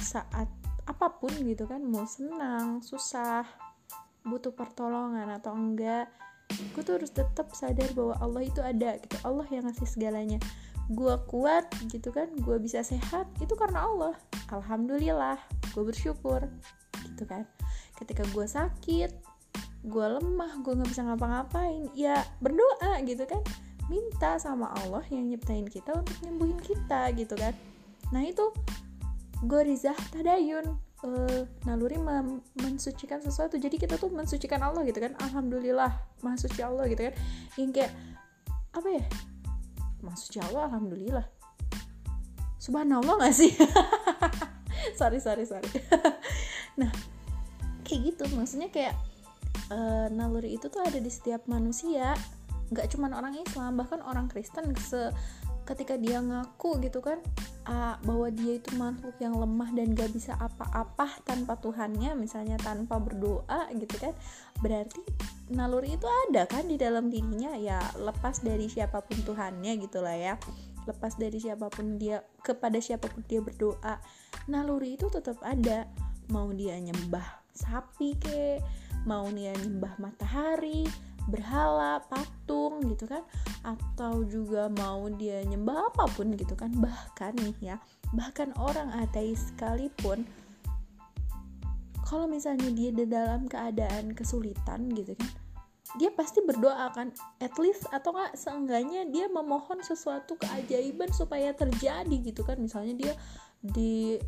saat 0.00 0.48
apa 0.88 1.06
pun 1.20 1.30
gitu 1.44 1.68
kan 1.68 1.84
mau 1.84 2.08
senang 2.08 2.80
susah 2.80 3.44
butuh 4.24 4.56
pertolongan 4.56 5.28
atau 5.36 5.52
enggak 5.52 6.08
gue 6.48 6.82
tuh 6.82 6.96
harus 6.96 7.12
tetap 7.12 7.52
sadar 7.52 7.92
bahwa 7.92 8.16
Allah 8.24 8.42
itu 8.48 8.60
ada 8.64 8.96
gitu. 8.96 9.16
Allah 9.22 9.44
yang 9.52 9.68
ngasih 9.68 9.88
segalanya. 9.88 10.40
Gue 10.88 11.12
kuat 11.28 11.68
gitu 11.92 12.08
kan 12.08 12.32
gue 12.40 12.56
bisa 12.56 12.80
sehat 12.80 13.28
itu 13.38 13.52
karena 13.52 13.84
Allah. 13.84 14.14
Alhamdulillah 14.48 15.36
gue 15.76 15.84
bersyukur 15.84 16.48
gitu 17.04 17.24
kan. 17.28 17.44
Ketika 18.00 18.24
gue 18.32 18.46
sakit 18.48 19.12
gue 19.78 20.06
lemah 20.18 20.58
gue 20.64 20.72
nggak 20.74 20.90
bisa 20.90 21.06
ngapa-ngapain 21.06 21.92
ya 21.92 22.16
berdoa 22.40 23.04
gitu 23.04 23.28
kan. 23.28 23.44
Minta 23.92 24.40
sama 24.40 24.72
Allah 24.84 25.04
yang 25.12 25.28
nyiptain 25.28 25.68
kita 25.68 25.96
untuk 25.96 26.16
nyembuhin 26.24 26.60
kita 26.64 27.12
gitu 27.12 27.36
kan. 27.36 27.52
Nah 28.08 28.24
itu 28.24 28.48
gorizah 29.46 29.94
tadayun 30.10 30.78
uh, 31.06 31.42
naluri 31.66 31.98
mensucikan 32.58 33.22
sesuatu. 33.22 33.58
Jadi 33.58 33.78
kita 33.78 34.00
tuh 34.00 34.10
mensucikan 34.10 34.62
Allah 34.62 34.82
gitu 34.86 34.98
kan. 34.98 35.14
Alhamdulillah 35.22 35.92
maha 36.22 36.36
Allah 36.64 36.84
gitu 36.90 37.02
kan. 37.10 37.14
Yang 37.54 37.70
kayak 37.82 37.92
apa 38.74 38.88
ya? 38.88 39.04
Maha 40.02 40.16
Allah 40.50 40.62
alhamdulillah. 40.72 41.26
Subhanallah 42.58 43.14
gak 43.22 43.36
sih? 43.36 43.54
Sorry 44.98 45.22
sorry 45.22 45.46
sorry. 45.46 45.68
Nah 46.80 46.90
kayak 47.82 48.14
gitu. 48.14 48.24
Maksudnya 48.38 48.70
kayak 48.70 48.94
uh, 49.74 50.06
naluri 50.10 50.54
itu 50.54 50.70
tuh 50.70 50.82
ada 50.82 50.98
di 50.98 51.10
setiap 51.10 51.46
manusia. 51.50 52.14
Nggak 52.70 52.94
cuman 52.94 53.16
orang 53.16 53.34
Islam 53.34 53.74
bahkan 53.74 53.98
orang 54.06 54.30
Kristen 54.30 54.70
se 54.78 55.10
ketika 55.68 56.00
dia 56.00 56.24
ngaku 56.24 56.80
gitu 56.80 57.04
kan 57.04 57.20
uh, 57.68 58.00
bahwa 58.00 58.32
dia 58.32 58.56
itu 58.56 58.72
makhluk 58.80 59.12
yang 59.20 59.36
lemah 59.36 59.68
dan 59.76 59.92
gak 59.92 60.08
bisa 60.16 60.32
apa-apa 60.40 61.20
tanpa 61.28 61.60
Tuhannya 61.60 62.16
misalnya 62.16 62.56
tanpa 62.56 62.96
berdoa 62.96 63.68
gitu 63.76 64.00
kan 64.00 64.16
berarti 64.64 65.04
naluri 65.52 65.96
itu 65.96 66.08
ada 66.28 66.44
kan 66.44 66.68
di 66.68 66.76
dalam 66.76 67.08
dirinya? 67.08 67.56
Ya 67.56 67.80
lepas 67.96 68.40
dari 68.44 68.68
siapa 68.68 69.04
pun 69.04 69.18
Tuhannya 69.24 69.80
gitulah 69.80 70.16
ya. 70.16 70.34
Lepas 70.88 71.20
dari 71.20 71.36
siapa 71.36 71.68
pun 71.68 72.00
dia 72.00 72.24
kepada 72.40 72.80
siapa 72.80 73.12
pun 73.12 73.20
dia 73.28 73.44
berdoa 73.44 74.00
naluri 74.48 74.96
itu 74.96 75.08
tetap 75.12 75.40
ada. 75.44 75.88
Mau 76.28 76.52
dia 76.52 76.76
nyembah 76.76 77.24
sapi 77.56 78.14
ke 78.20 78.60
mau 79.08 79.24
dia 79.32 79.56
nyembah 79.56 79.96
matahari 79.96 80.84
berhala, 81.28 82.00
patung 82.08 82.80
gitu 82.88 83.04
kan 83.04 83.22
atau 83.62 84.24
juga 84.24 84.72
mau 84.72 85.06
dia 85.12 85.44
nyembah 85.44 85.92
apa 85.92 86.08
pun 86.16 86.32
gitu 86.34 86.56
kan 86.56 86.72
bahkan 86.80 87.36
nih 87.36 87.74
ya 87.74 87.76
bahkan 88.16 88.50
orang 88.56 88.88
ateis 88.96 89.52
sekalipun 89.52 90.24
kalau 92.08 92.24
misalnya 92.24 92.72
dia 92.72 92.88
di 92.88 93.04
dalam 93.04 93.44
keadaan 93.44 94.16
kesulitan 94.16 94.88
gitu 94.96 95.12
kan 95.12 95.28
dia 95.96 96.12
pasti 96.12 96.44
berdoa 96.44 96.92
kan 96.92 97.12
at 97.40 97.56
least 97.56 97.88
atau 97.88 98.12
enggak 98.12 98.32
seenggaknya 98.36 99.08
dia 99.08 99.24
memohon 99.32 99.80
sesuatu 99.80 100.36
keajaiban 100.36 101.08
supaya 101.16 101.56
terjadi 101.56 102.16
gitu 102.20 102.44
kan 102.44 102.60
misalnya 102.60 102.92
dia 102.96 103.14
di 103.64 104.20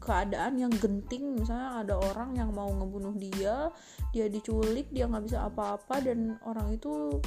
keadaan 0.00 0.60
yang 0.60 0.72
genting. 0.76 1.38
Misalnya 1.38 1.84
ada 1.84 1.94
orang 1.98 2.36
yang 2.36 2.50
mau 2.52 2.68
ngebunuh 2.68 3.14
dia 3.16 3.70
dia 4.10 4.26
diculik 4.26 4.88
dia 4.90 5.08
nggak 5.08 5.24
bisa 5.28 5.46
apa-apa 5.46 6.02
dan 6.04 6.40
orang 6.44 6.74
itu 6.74 7.20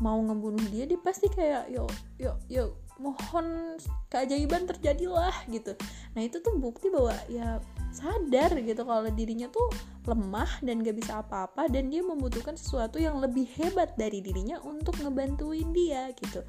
mau 0.00 0.16
ngebunuh 0.16 0.64
dia 0.72 0.88
dia 0.88 0.96
pasti 1.00 1.28
kayak 1.28 1.68
yuk 1.68 1.92
yuk 2.16 2.36
yuk 2.48 2.72
mohon 3.00 3.76
keajaiban 4.12 4.68
terjadilah 4.68 5.32
gitu. 5.48 5.72
Nah 6.12 6.20
itu 6.20 6.36
tuh 6.44 6.56
bukti 6.60 6.92
bahwa 6.92 7.16
ya 7.32 7.60
sadar 7.90 8.54
gitu 8.62 8.86
kalau 8.86 9.10
dirinya 9.10 9.50
tuh 9.50 9.66
lemah 10.08 10.48
dan 10.64 10.80
gak 10.80 10.96
bisa 10.96 11.20
apa-apa 11.20 11.68
dan 11.68 11.92
dia 11.92 12.00
membutuhkan 12.00 12.56
sesuatu 12.56 12.96
yang 12.96 13.20
lebih 13.20 13.44
hebat 13.60 13.92
dari 13.94 14.24
dirinya 14.24 14.58
untuk 14.64 14.96
ngebantuin 14.98 15.70
dia 15.76 16.08
gitu. 16.16 16.40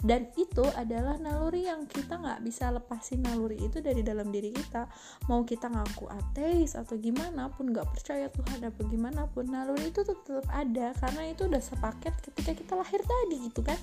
Dan 0.00 0.30
itu 0.38 0.64
adalah 0.78 1.18
naluri 1.20 1.66
yang 1.68 1.84
kita 1.84 2.16
nggak 2.16 2.40
bisa 2.40 2.72
lepasin. 2.72 3.20
Naluri 3.20 3.60
itu 3.60 3.82
dari 3.84 4.00
dalam 4.00 4.32
diri 4.32 4.54
kita. 4.54 4.88
Mau 5.28 5.44
kita 5.44 5.68
ngaku 5.68 6.08
ateis 6.08 6.78
atau 6.78 6.96
gimana 6.96 7.50
pun 7.52 7.68
nggak 7.68 7.88
percaya 7.90 8.30
Tuhan 8.32 8.64
apa 8.64 8.80
gimana 8.88 9.28
pun 9.28 9.44
naluri 9.50 9.92
itu 9.92 10.00
tetap 10.06 10.46
ada 10.48 10.96
karena 10.96 11.22
itu 11.28 11.50
udah 11.50 11.60
sepaket 11.60 12.14
ketika 12.24 12.52
kita 12.56 12.72
lahir 12.78 13.02
tadi 13.02 13.36
gitu 13.50 13.60
kan. 13.60 13.78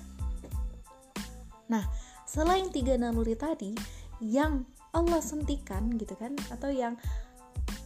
Nah 1.68 1.84
selain 2.26 2.72
tiga 2.72 2.96
naluri 2.96 3.38
tadi 3.38 3.76
yang 4.24 4.66
Allah 4.96 5.20
suntikan 5.20 5.92
gitu 5.96 6.16
kan 6.16 6.36
atau 6.52 6.72
yang 6.72 6.96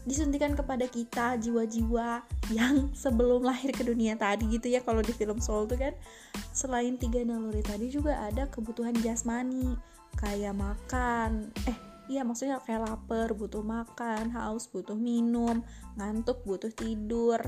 disuntikan 0.06 0.58
kepada 0.58 0.90
kita 0.90 1.38
jiwa-jiwa 1.38 2.26
yang 2.54 2.90
sebelum 3.04 3.46
lahir 3.46 3.70
ke 3.74 3.86
dunia 3.86 4.18
tadi 4.18 4.50
gitu 4.50 4.70
ya 4.70 4.82
kalau 4.82 5.06
di 5.06 5.14
film 5.14 5.38
Soul 5.38 5.70
tuh 5.70 5.78
kan. 5.78 5.94
Selain 6.52 6.98
tiga 6.98 7.22
naluri 7.22 7.62
tadi 7.62 7.88
juga 7.88 8.18
ada 8.18 8.50
kebutuhan 8.50 8.98
jasmani 9.00 9.78
kayak 10.20 10.52
makan 10.52 11.48
eh 11.64 11.78
iya 12.12 12.28
maksudnya 12.28 12.60
kayak 12.68 12.84
lapar 12.84 13.32
butuh 13.32 13.64
makan 13.64 14.36
haus 14.36 14.68
butuh 14.68 14.98
minum 14.98 15.64
ngantuk 15.96 16.44
butuh 16.44 16.74
tidur. 16.74 17.40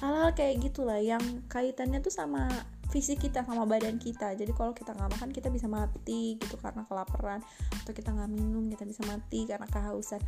Hal-hal 0.00 0.32
kayak 0.32 0.62
gitulah 0.62 0.98
yang 0.98 1.22
kaitannya 1.50 2.00
tuh 2.00 2.14
sama 2.14 2.48
fisik 2.92 3.24
kita 3.24 3.40
sama 3.48 3.64
badan 3.64 3.96
kita. 3.96 4.36
Jadi 4.36 4.52
kalau 4.52 4.76
kita 4.76 4.92
nggak 4.92 5.16
makan 5.16 5.30
kita 5.32 5.48
bisa 5.48 5.64
mati 5.64 6.36
gitu 6.36 6.60
karena 6.60 6.84
kelaparan. 6.84 7.40
Atau 7.82 7.96
kita 7.96 8.12
nggak 8.12 8.28
minum 8.28 8.68
kita 8.68 8.84
bisa 8.84 9.00
mati 9.08 9.48
karena 9.48 9.64
kehausan. 9.64 10.20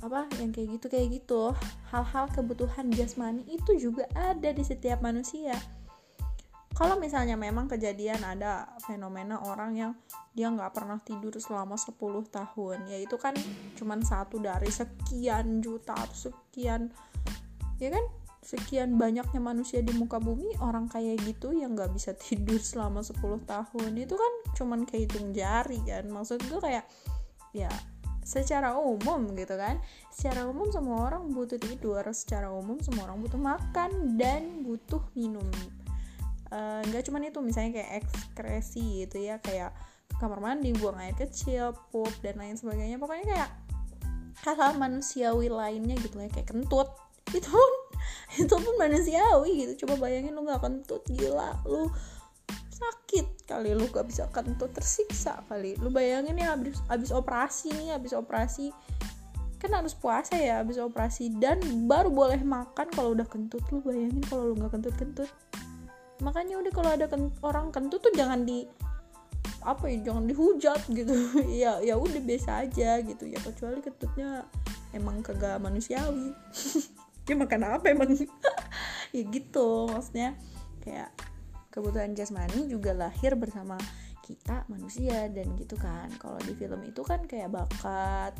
Apa 0.00 0.24
yang 0.40 0.56
kayak 0.56 0.80
gitu 0.80 0.86
kayak 0.88 1.08
gitu. 1.12 1.52
Hal-hal 1.92 2.32
kebutuhan 2.32 2.88
jasmani 2.96 3.44
itu 3.44 3.76
juga 3.76 4.08
ada 4.16 4.48
di 4.48 4.64
setiap 4.64 5.04
manusia. 5.04 5.52
Kalau 6.72 6.96
misalnya 6.96 7.36
memang 7.36 7.68
kejadian 7.68 8.24
ada 8.24 8.72
fenomena 8.88 9.36
orang 9.44 9.76
yang 9.76 9.92
dia 10.32 10.48
nggak 10.48 10.72
pernah 10.72 10.96
tidur 11.04 11.36
selama 11.36 11.76
10 11.76 11.92
tahun. 12.32 12.88
Ya 12.88 12.96
itu 12.96 13.20
kan 13.20 13.36
cuman 13.76 14.00
satu 14.00 14.40
dari 14.40 14.72
sekian 14.72 15.60
juta 15.60 15.92
atau 15.92 16.32
sekian 16.32 16.88
ya 17.80 17.88
kan 17.88 18.04
sekian 18.50 18.98
banyaknya 18.98 19.38
manusia 19.38 19.78
di 19.78 19.94
muka 19.94 20.18
bumi 20.18 20.58
orang 20.58 20.90
kayak 20.90 21.22
gitu 21.22 21.54
yang 21.54 21.78
nggak 21.78 21.94
bisa 21.94 22.18
tidur 22.26 22.58
selama 22.58 23.06
10 23.06 23.46
tahun. 23.46 23.90
Itu 23.94 24.18
kan 24.18 24.32
cuman 24.58 24.82
kehitung 24.82 25.30
jari 25.30 25.78
kan. 25.86 26.10
Maksud 26.10 26.42
gue 26.50 26.58
kayak 26.58 26.84
ya 27.54 27.70
secara 28.26 28.74
umum 28.74 29.30
gitu 29.38 29.54
kan. 29.54 29.78
Secara 30.10 30.50
umum 30.50 30.66
semua 30.74 31.06
orang 31.06 31.30
butuh 31.30 31.62
tidur 31.62 32.02
secara 32.10 32.50
umum 32.50 32.82
semua 32.82 33.06
orang 33.06 33.22
butuh 33.22 33.38
makan 33.38 34.18
dan 34.18 34.66
butuh 34.66 35.02
minum. 35.14 35.46
Eh, 36.50 36.82
nggak 36.90 37.02
uh, 37.02 37.06
cuman 37.06 37.30
itu 37.30 37.38
misalnya 37.38 37.78
kayak 37.78 38.02
ekskresi 38.02 39.06
gitu 39.06 39.22
ya 39.22 39.38
kayak 39.38 39.70
kamar 40.18 40.42
mandi 40.42 40.74
buang 40.74 40.98
air 40.98 41.14
kecil 41.14 41.70
pup 41.94 42.10
dan 42.26 42.34
lain 42.42 42.58
sebagainya. 42.58 42.98
Pokoknya 42.98 43.26
kayak 43.30 43.50
hal-hal 44.42 44.74
manusiawi 44.74 45.46
lainnya 45.46 45.94
gitu 46.02 46.18
ya 46.18 46.26
kayak 46.26 46.50
kentut. 46.50 46.90
Itu 47.38 47.54
itu 48.42 48.54
pun 48.54 48.74
manusiawi 48.78 49.50
gitu. 49.66 49.86
Coba 49.86 50.06
bayangin 50.06 50.36
lu 50.36 50.46
nggak 50.46 50.62
kentut 50.62 51.02
gila. 51.10 51.58
Lu 51.66 51.90
sakit 52.80 53.44
kali 53.44 53.76
lu 53.76 53.92
gak 53.92 54.08
bisa 54.08 54.24
kentut 54.32 54.72
tersiksa 54.72 55.44
kali. 55.50 55.76
Lu 55.76 55.92
bayangin 55.92 56.38
ya 56.40 56.56
habis 56.56 56.80
habis 56.88 57.10
operasi 57.12 57.74
nih 57.74 57.98
habis 57.98 58.14
operasi. 58.16 58.72
Kan 59.60 59.76
harus 59.76 59.92
puasa 59.92 60.40
ya 60.40 60.62
habis 60.62 60.80
operasi. 60.80 61.28
Dan 61.36 61.60
baru 61.90 62.08
boleh 62.08 62.40
makan 62.40 62.88
kalau 62.94 63.12
udah 63.12 63.26
kentut. 63.28 63.60
Lu 63.74 63.82
bayangin 63.82 64.22
kalau 64.24 64.52
lu 64.52 64.54
nggak 64.56 64.72
kentut 64.78 64.94
kentut 64.96 65.30
makanya 66.20 66.60
udah 66.60 66.72
kalau 66.72 66.90
ada 66.92 67.08
kent 67.08 67.32
orang 67.40 67.72
kentut 67.72 68.00
tuh 68.04 68.12
jangan 68.12 68.44
di 68.44 68.68
apa 69.64 69.88
ya 69.88 70.12
jangan 70.12 70.24
dihujat 70.28 70.80
gitu. 70.92 71.12
Ya 71.64 71.80
ya 71.84 71.96
udah 71.96 72.20
biasa 72.20 72.64
aja 72.64 73.00
gitu. 73.04 73.24
Ya 73.28 73.40
kecuali 73.40 73.80
kentutnya 73.84 74.44
emang 74.96 75.20
kagak 75.20 75.60
manusiawi 75.60 76.32
dia 77.30 77.38
makan 77.38 77.78
apa 77.78 77.86
emang? 77.94 78.10
Ya 79.14 79.26
gitu 79.26 79.90
maksudnya 79.90 80.38
kayak 80.82 81.10
kebutuhan 81.70 82.14
jasmani 82.14 82.70
juga 82.70 82.94
lahir 82.94 83.34
bersama 83.34 83.74
kita 84.22 84.66
manusia 84.70 85.26
dan 85.30 85.54
gitu 85.58 85.74
kan. 85.74 86.10
Kalau 86.22 86.38
di 86.42 86.54
film 86.54 86.78
itu 86.86 87.02
kan 87.02 87.26
kayak 87.26 87.50
bakat 87.50 88.34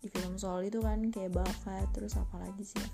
di 0.00 0.08
film 0.12 0.36
soal 0.36 0.64
itu 0.64 0.80
kan 0.80 1.00
kayak 1.12 1.32
bakat 1.32 1.88
terus 1.92 2.16
apa 2.16 2.40
lagi 2.40 2.64
sih? 2.64 2.88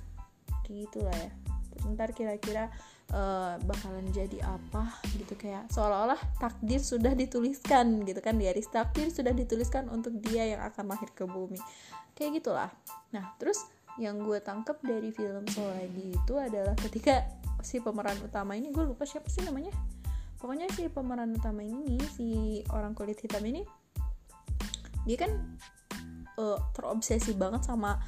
Kayak 0.66 0.90
gitulah 0.90 1.14
ya. 1.14 1.30
Terus 1.70 1.82
ntar 1.94 2.10
kira-kira 2.10 2.66
uh, 3.14 3.54
bakalan 3.62 4.10
jadi 4.10 4.42
apa 4.42 4.90
gitu 5.14 5.38
kayak 5.38 5.70
seolah-olah 5.70 6.18
takdir 6.42 6.82
sudah 6.82 7.14
dituliskan 7.14 8.02
gitu 8.06 8.18
kan 8.18 8.34
di 8.38 8.50
takdir 8.66 9.06
sudah 9.10 9.30
dituliskan 9.30 9.86
untuk 9.86 10.18
dia 10.18 10.50
yang 10.50 10.62
akan 10.66 10.90
lahir 10.90 11.10
ke 11.14 11.26
bumi. 11.26 11.62
Kayak 12.18 12.42
gitulah. 12.42 12.70
Nah 13.14 13.38
terus 13.38 13.70
yang 13.98 14.22
gue 14.22 14.38
tangkep 14.38 14.78
dari 14.84 15.10
film 15.10 15.44
Soul 15.50 15.72
lagi 15.74 16.14
itu 16.14 16.34
adalah 16.38 16.76
ketika 16.78 17.26
si 17.60 17.82
pemeran 17.82 18.16
utama 18.22 18.56
ini 18.56 18.70
gue 18.70 18.84
lupa 18.84 19.08
siapa 19.08 19.26
sih 19.26 19.42
namanya. 19.42 19.72
Pokoknya 20.40 20.70
si 20.72 20.88
pemeran 20.88 21.36
utama 21.36 21.60
ini 21.60 22.00
si 22.16 22.60
orang 22.72 22.96
kulit 22.96 23.20
hitam 23.20 23.44
ini 23.44 23.66
dia 25.08 25.16
kan 25.16 25.32
uh, 26.36 26.60
terobsesi 26.76 27.32
banget 27.36 27.64
sama 27.64 28.00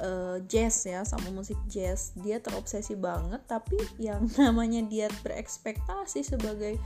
uh, 0.00 0.36
jazz 0.48 0.84
ya 0.88 1.04
sama 1.04 1.28
musik 1.32 1.56
jazz. 1.68 2.16
Dia 2.20 2.40
terobsesi 2.40 2.96
banget 2.96 3.44
tapi 3.44 3.76
yang 4.00 4.28
namanya 4.40 4.84
dia 4.84 5.08
berekspektasi 5.24 6.24
sebagai 6.24 6.80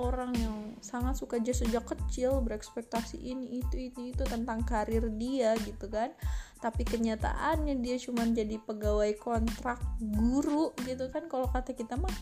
orang 0.00 0.32
yang 0.40 0.56
sangat 0.80 1.20
suka 1.20 1.36
jazz 1.44 1.60
sejak 1.60 1.84
kecil 1.84 2.40
berekspektasi 2.40 3.20
ini 3.20 3.60
itu 3.60 3.92
itu 3.92 4.16
itu 4.16 4.22
tentang 4.24 4.64
karir 4.64 5.12
dia 5.20 5.52
gitu 5.60 5.92
kan. 5.92 6.08
Tapi 6.64 6.88
kenyataannya 6.88 7.84
dia 7.84 8.00
cuma 8.00 8.24
jadi 8.24 8.56
pegawai 8.64 9.12
kontrak 9.20 9.76
guru 10.00 10.72
gitu 10.88 11.12
kan. 11.12 11.28
Kalau 11.28 11.52
kata 11.52 11.76
kita 11.76 12.00
mah 12.00 12.12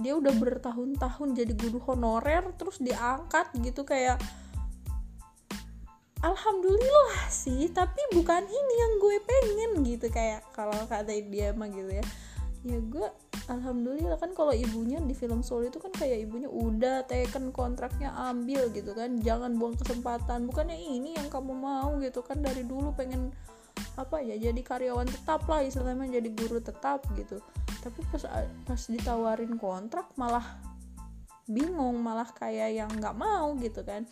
dia 0.00 0.18
udah 0.18 0.34
bertahun-tahun 0.34 1.28
jadi 1.38 1.52
guru 1.54 1.78
honorer 1.86 2.44
terus 2.58 2.80
diangkat 2.82 3.52
gitu 3.60 3.84
kayak 3.84 4.20
alhamdulillah 6.20 7.28
sih 7.32 7.68
tapi 7.72 8.00
bukan 8.12 8.44
ini 8.44 8.74
yang 8.76 8.92
gue 9.00 9.16
pengen 9.24 9.70
gitu 9.88 10.06
kayak 10.12 10.44
kalau 10.52 10.76
kata 10.88 11.16
dia 11.28 11.52
mah 11.56 11.68
gitu 11.72 11.88
ya 11.88 12.04
ya 12.60 12.76
gue 12.76 13.08
alhamdulillah 13.48 14.20
kan 14.20 14.36
kalau 14.36 14.52
ibunya 14.52 15.00
di 15.00 15.16
film 15.16 15.40
Soul 15.40 15.72
itu 15.72 15.80
kan 15.80 15.88
kayak 15.96 16.28
ibunya 16.28 16.46
udah 16.46 17.08
teken 17.08 17.50
kontraknya 17.50 18.12
ambil 18.30 18.68
gitu 18.70 18.92
kan. 18.92 19.16
Jangan 19.24 19.56
buang 19.56 19.80
kesempatan. 19.80 20.44
Bukannya 20.44 20.76
ini 20.76 21.16
yang 21.16 21.32
kamu 21.32 21.56
mau 21.56 21.96
gitu 22.04 22.20
kan. 22.20 22.44
Dari 22.44 22.62
dulu 22.62 22.92
pengen 22.92 23.32
apa 23.96 24.20
ya 24.20 24.36
jadi 24.36 24.60
karyawan 24.60 25.08
tetap 25.08 25.48
lah 25.48 25.64
istilahnya 25.64 26.20
jadi 26.20 26.30
guru 26.36 26.60
tetap 26.60 27.00
gitu. 27.16 27.40
Tapi 27.80 28.00
pas 28.12 28.28
pas 28.68 28.82
ditawarin 28.92 29.56
kontrak 29.56 30.12
malah 30.20 30.44
bingung 31.50 31.98
malah 31.98 32.30
kayak 32.30 32.78
yang 32.78 32.90
nggak 32.94 33.16
mau 33.18 33.58
gitu 33.58 33.82
kan 33.82 34.06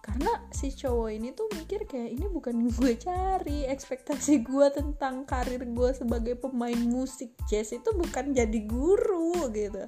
karena 0.00 0.32
si 0.48 0.72
cowok 0.72 1.10
ini 1.12 1.28
tuh 1.36 1.44
mikir 1.52 1.84
kayak 1.84 2.16
ini 2.16 2.26
bukan 2.32 2.72
gue 2.72 2.96
cari 2.96 3.68
ekspektasi 3.68 4.40
gue 4.40 4.66
tentang 4.72 5.28
karir 5.28 5.60
gue 5.60 5.90
sebagai 5.92 6.40
pemain 6.40 6.76
musik 6.76 7.36
jazz 7.52 7.76
itu 7.76 7.92
bukan 7.92 8.32
jadi 8.32 8.60
guru 8.64 9.52
gitu. 9.52 9.84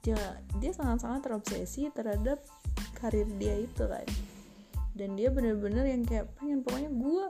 Dia 0.00 0.18
dia 0.56 0.72
sangat-sangat 0.72 1.20
terobsesi 1.28 1.92
terhadap 1.92 2.40
karir 2.96 3.28
dia 3.36 3.60
itu 3.60 3.84
kan. 3.84 4.08
Dan 4.96 5.20
dia 5.20 5.28
bener-bener 5.28 5.84
yang 5.84 6.08
kayak 6.08 6.32
pengen 6.40 6.64
pokoknya 6.64 6.90
gue 6.92 7.24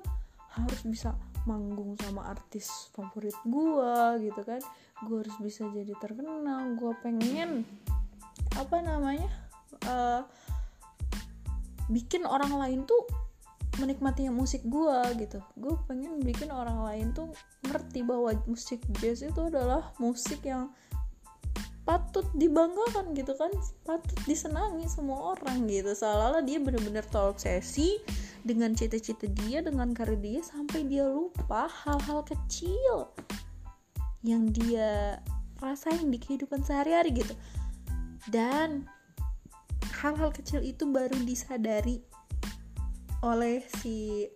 harus 0.55 0.81
bisa 0.87 1.19
manggung 1.43 1.99
sama 1.99 2.31
artis 2.31 2.87
favorit 2.95 3.35
gue 3.43 4.31
gitu 4.31 4.41
kan. 4.47 4.63
Gue 5.03 5.27
harus 5.27 5.37
bisa 5.43 5.67
jadi 5.75 5.91
terkenal 5.99 6.79
gue 6.79 6.93
pengen 7.03 7.67
apa 8.55 8.79
namanya 8.79 9.27
uh, 9.91 10.23
bikin 11.91 12.29
orang 12.29 12.55
lain 12.55 12.81
tuh 12.85 13.07
menikmati 13.81 14.29
musik 14.29 14.61
gue 14.69 14.99
gitu. 15.17 15.41
Gue 15.57 15.75
pengen 15.89 16.21
bikin 16.21 16.53
orang 16.53 16.85
lain 16.85 17.07
tuh 17.17 17.33
ngerti 17.65 18.05
bahwa 18.05 18.37
musik 18.45 18.85
jazz 19.01 19.25
itu 19.25 19.41
adalah 19.41 19.97
musik 19.97 20.45
yang 20.45 20.69
patut 21.89 22.29
dibanggakan 22.37 23.17
gitu 23.17 23.33
kan. 23.33 23.49
Patut 23.89 24.19
disenangi 24.29 24.85
semua 24.93 25.35
orang 25.35 25.65
gitu. 25.67 25.97
Seolah-olah 25.97 26.45
dia 26.45 26.61
bener-bener 26.61 27.03
terobsesi 27.09 27.97
dengan 28.45 28.77
cita-cita 28.77 29.31
dia 29.47 29.65
dengan 29.65 29.95
karir 29.97 30.19
dia 30.21 30.43
sampai 30.45 30.85
dia 30.85 31.07
lupa 31.09 31.71
hal-hal 31.71 32.27
kecil 32.27 33.09
yang 34.23 34.51
dia 34.51 35.19
rasain 35.63 36.11
di 36.11 36.19
kehidupan 36.21 36.61
sehari-hari 36.61 37.25
gitu. 37.25 37.35
Dan 38.31 38.87
hal-hal 40.03 40.35
kecil 40.35 40.59
itu 40.67 40.83
baru 40.91 41.15
disadari 41.23 42.03
oleh 43.23 43.63
si 43.79 44.27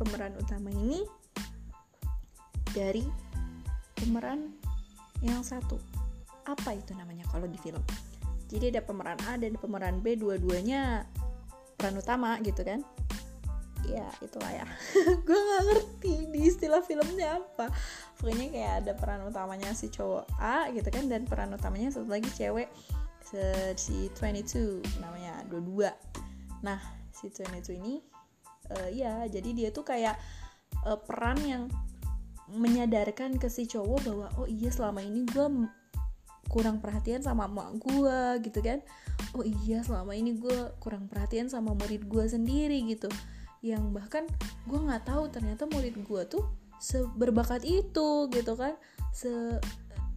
pemeran 0.00 0.32
utama 0.40 0.72
ini 0.72 1.04
dari 2.72 3.04
pemeran 4.00 4.56
yang 5.20 5.44
satu. 5.44 5.76
Apa 6.48 6.72
itu 6.72 6.96
namanya 6.96 7.28
kalau 7.28 7.44
di 7.44 7.60
film? 7.60 7.84
Jadi 8.48 8.72
ada 8.72 8.80
pemeran 8.80 9.20
A 9.28 9.36
dan 9.36 9.60
pemeran 9.60 10.00
B 10.00 10.16
dua-duanya 10.16 11.04
peran 11.76 12.00
utama 12.00 12.40
gitu 12.40 12.64
kan? 12.64 12.80
Ya 13.84 14.08
itulah 14.24 14.48
ya. 14.56 14.64
Gue 15.28 15.36
nggak 15.36 15.62
ngerti 15.68 16.14
di 16.32 16.48
istilah 16.48 16.80
filmnya 16.80 17.44
apa. 17.44 17.68
Pokoknya 18.16 18.48
kayak 18.48 18.72
ada 18.80 18.92
peran 18.96 19.20
utamanya 19.28 19.76
si 19.76 19.92
cowok 19.92 20.24
A 20.40 20.72
gitu 20.72 20.88
kan 20.88 21.12
dan 21.12 21.28
peran 21.28 21.52
utamanya 21.52 21.92
satu 21.92 22.08
lagi 22.08 22.32
cewek 22.32 22.72
si 23.74 24.10
22 24.14 24.82
namanya 25.02 25.42
dua-dua 25.50 25.90
nah 26.62 26.78
si 27.10 27.30
22 27.30 27.80
ini 27.82 27.94
uh, 28.70 28.88
ya 28.90 29.26
jadi 29.26 29.50
dia 29.52 29.68
tuh 29.74 29.84
kayak 29.84 30.16
uh, 30.86 30.98
peran 30.98 31.38
yang 31.42 31.62
menyadarkan 32.50 33.40
ke 33.40 33.48
si 33.48 33.64
cowok 33.64 33.98
bahwa 34.04 34.26
oh 34.36 34.48
iya 34.48 34.68
selama 34.68 35.00
ini 35.00 35.24
gue 35.24 35.46
kurang 36.52 36.78
perhatian 36.78 37.24
sama 37.24 37.48
emak 37.48 37.80
gue 37.80 38.20
gitu 38.44 38.60
kan. 38.60 38.84
Oh 39.32 39.44
iya 39.44 39.80
selama 39.80 40.12
ini 40.12 40.36
gue 40.36 40.76
kurang 40.78 41.08
perhatian 41.08 41.48
sama 41.48 41.72
murid 41.72 42.04
gue 42.04 42.24
sendiri 42.28 42.84
gitu. 42.84 43.08
Yang 43.64 43.84
bahkan 43.96 44.24
gue 44.68 44.78
nggak 44.78 45.08
tahu 45.08 45.32
ternyata 45.32 45.64
murid 45.64 45.96
gue 46.04 46.22
tuh 46.28 46.44
seberbakat 46.78 47.64
itu 47.64 48.28
gitu 48.28 48.52
kan. 48.54 48.76
Se 49.10 49.58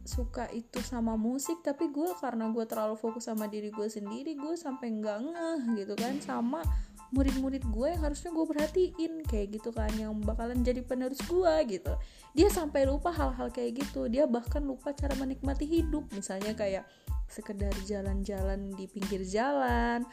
suka 0.07 0.47
itu 0.55 0.79
sama 0.79 1.19
musik 1.19 1.59
tapi 1.61 1.91
gue 1.91 2.09
karena 2.17 2.47
gue 2.49 2.65
terlalu 2.65 2.95
fokus 2.95 3.27
sama 3.27 3.45
diri 3.51 3.69
gue 3.69 3.85
sendiri 3.91 4.39
gue 4.39 4.55
sampai 4.55 4.95
nggak 4.97 5.19
ngeh 5.19 5.59
gitu 5.83 5.93
kan 5.99 6.17
sama 6.23 6.63
murid-murid 7.11 7.63
gue 7.71 7.87
yang 7.87 8.03
harusnya 8.03 8.31
gue 8.35 8.45
perhatiin 8.47 9.13
kayak 9.23 9.59
gitu 9.59 9.71
kan 9.71 9.91
yang 9.95 10.11
bakalan 10.19 10.59
jadi 10.59 10.83
penerus 10.83 11.23
gue 11.23 11.53
gitu. 11.71 11.95
Dia 12.35 12.51
sampai 12.51 12.83
lupa 12.83 13.15
hal-hal 13.15 13.47
kayak 13.47 13.79
gitu 13.79 14.11
dia 14.11 14.27
bahkan 14.27 14.59
lupa 14.59 14.91
cara 14.91 15.15
menikmati 15.15 15.63
hidup. 15.63 16.03
Misalnya 16.11 16.51
kayak 16.51 16.83
sekedar 17.27 17.71
jalan-jalan 17.87 18.71
di 18.75 18.87
pinggir 18.87 19.23
jalan 19.27 20.03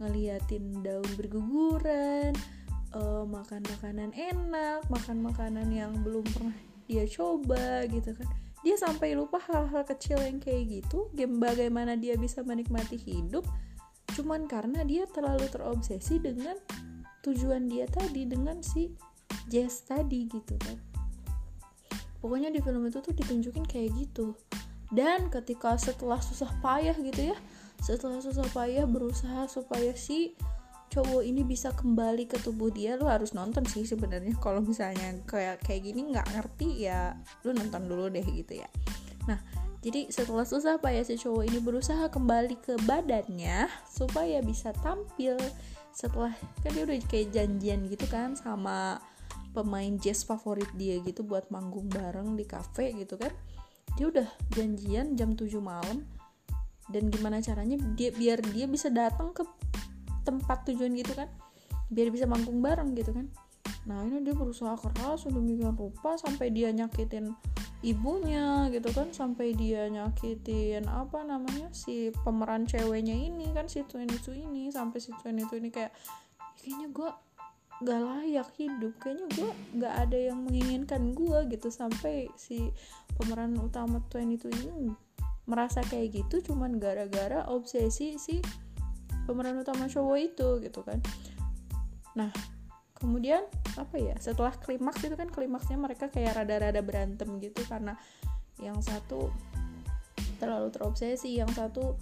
ngeliatin 0.00 0.84
daun 0.84 1.08
berguguran 1.16 2.36
uh, 2.92 3.24
makan 3.24 3.64
makanan 3.64 4.12
enak 4.12 4.84
makan 4.92 5.18
makanan 5.24 5.68
yang 5.72 5.92
belum 6.04 6.24
pernah 6.28 6.56
dia 6.84 7.08
coba 7.08 7.88
gitu 7.88 8.12
kan 8.12 8.28
dia 8.66 8.74
sampai 8.74 9.14
lupa 9.14 9.38
hal-hal 9.38 9.86
kecil 9.86 10.18
yang 10.18 10.42
kayak 10.42 10.82
gitu 10.82 11.08
game 11.14 11.38
bagaimana 11.38 11.94
dia 11.94 12.18
bisa 12.18 12.42
menikmati 12.42 12.98
hidup 12.98 13.46
cuman 14.18 14.50
karena 14.50 14.82
dia 14.82 15.06
terlalu 15.10 15.46
terobsesi 15.46 16.18
dengan 16.18 16.58
tujuan 17.22 17.70
dia 17.70 17.86
tadi 17.86 18.26
dengan 18.26 18.62
si 18.64 18.90
Jess 19.48 19.84
tadi 19.88 20.28
gitu 20.28 20.54
kan. 20.60 20.76
Pokoknya 22.18 22.52
di 22.52 22.60
film 22.60 22.84
itu 22.84 23.00
tuh 23.00 23.14
ditunjukin 23.14 23.64
kayak 23.64 23.94
gitu. 23.96 24.36
Dan 24.88 25.28
ketika 25.28 25.76
setelah 25.76 26.18
susah 26.20 26.48
payah 26.64 26.96
gitu 26.96 27.32
ya 27.32 27.38
setelah 27.78 28.18
susah 28.18 28.42
payah 28.50 28.90
berusaha 28.90 29.46
supaya 29.46 29.94
si 29.94 30.34
cowok 30.88 31.22
ini 31.24 31.44
bisa 31.44 31.70
kembali 31.76 32.24
ke 32.28 32.40
tubuh 32.40 32.72
dia 32.72 32.96
lu 32.96 33.06
harus 33.06 33.36
nonton 33.36 33.64
sih 33.68 33.84
sebenarnya. 33.84 34.36
Kalau 34.40 34.64
misalnya 34.64 35.20
kayak 35.28 35.60
kayak 35.64 35.84
gini 35.84 36.12
nggak 36.12 36.28
ngerti 36.32 36.88
ya 36.88 37.16
lu 37.44 37.52
nonton 37.52 37.86
dulu 37.86 38.08
deh 38.08 38.24
gitu 38.24 38.60
ya. 38.60 38.68
Nah 39.28 39.38
jadi 39.78 40.10
setelah 40.10 40.42
susah 40.42 40.82
payah 40.82 41.06
si 41.06 41.14
cowok 41.14 41.46
ini 41.46 41.62
berusaha 41.62 42.10
kembali 42.10 42.58
ke 42.58 42.74
badannya 42.82 43.70
supaya 43.86 44.42
bisa 44.42 44.74
tampil. 44.82 45.38
Setelah 45.94 46.34
kan 46.64 46.70
dia 46.74 46.82
udah 46.82 46.98
kayak 47.06 47.30
janjian 47.30 47.86
gitu 47.86 48.06
kan 48.10 48.34
sama 48.34 48.98
pemain 49.54 49.94
jazz 50.02 50.26
favorit 50.26 50.68
dia 50.74 50.98
gitu 51.02 51.22
buat 51.22 51.46
manggung 51.54 51.86
bareng 51.90 52.34
di 52.34 52.42
cafe 52.42 52.90
gitu 52.98 53.14
kan. 53.14 53.30
Dia 53.94 54.10
udah 54.10 54.28
janjian 54.54 55.14
jam 55.14 55.38
7 55.38 55.58
malam. 55.62 56.02
Dan 56.88 57.12
gimana 57.12 57.44
caranya 57.44 57.76
dia 57.94 58.08
biar 58.08 58.40
dia 58.40 58.64
bisa 58.64 58.88
datang 58.88 59.36
ke 59.36 59.44
tempat 60.28 60.68
tujuan 60.68 60.92
gitu 60.92 61.16
kan. 61.16 61.32
Biar 61.88 62.12
bisa 62.12 62.28
manggung 62.28 62.60
bareng 62.60 62.92
gitu 62.92 63.16
kan. 63.16 63.32
Nah 63.88 64.04
ini 64.04 64.20
dia 64.20 64.36
berusaha 64.36 64.76
keras 64.76 65.24
sedemikian 65.24 65.72
rupa 65.72 66.20
sampai 66.20 66.52
dia 66.52 66.68
nyakitin 66.68 67.32
ibunya 67.80 68.68
gitu 68.68 68.92
kan. 68.92 69.08
Sampai 69.16 69.56
dia 69.56 69.88
nyakitin 69.88 70.84
apa 70.84 71.24
namanya 71.24 71.72
si 71.72 72.12
pemeran 72.20 72.68
ceweknya 72.68 73.16
ini 73.16 73.48
kan 73.56 73.64
si 73.64 73.80
Tuan 73.88 74.12
itu 74.12 74.36
ini 74.36 74.68
sampai 74.68 75.00
si 75.00 75.16
Tuan 75.24 75.40
itu 75.40 75.56
ini 75.56 75.72
kayak 75.72 75.96
kayaknya 76.60 76.92
gue 76.92 77.10
gak 77.78 78.02
layak 78.02 78.50
hidup 78.58 78.92
kayaknya 78.98 79.26
gue 79.38 79.50
gak 79.78 79.94
ada 79.96 80.18
yang 80.18 80.44
menginginkan 80.44 81.16
gue 81.16 81.38
gitu. 81.48 81.72
Sampai 81.72 82.28
si 82.36 82.68
pemeran 83.16 83.56
utama 83.56 84.04
Tuan 84.12 84.28
itu 84.28 84.52
ini 84.52 84.92
merasa 85.48 85.80
kayak 85.80 86.12
gitu 86.12 86.52
cuman 86.52 86.76
gara-gara 86.76 87.48
obsesi 87.48 88.20
si 88.20 88.44
pemeran 89.28 89.60
utama 89.60 89.84
cowok 89.84 90.16
itu 90.16 90.48
gitu 90.64 90.80
kan. 90.80 91.04
Nah 92.16 92.32
kemudian 92.96 93.44
apa 93.76 93.94
ya 94.00 94.16
setelah 94.18 94.50
klimaks 94.56 95.04
itu 95.06 95.14
kan 95.14 95.30
klimaksnya 95.30 95.78
mereka 95.78 96.10
kayak 96.10 96.42
rada-rada 96.42 96.82
berantem 96.82 97.38
gitu 97.38 97.62
karena 97.68 97.94
yang 98.58 98.80
satu 98.82 99.30
terlalu 100.42 100.72
terobsesi 100.74 101.36
yang 101.38 101.50
satu 101.52 101.94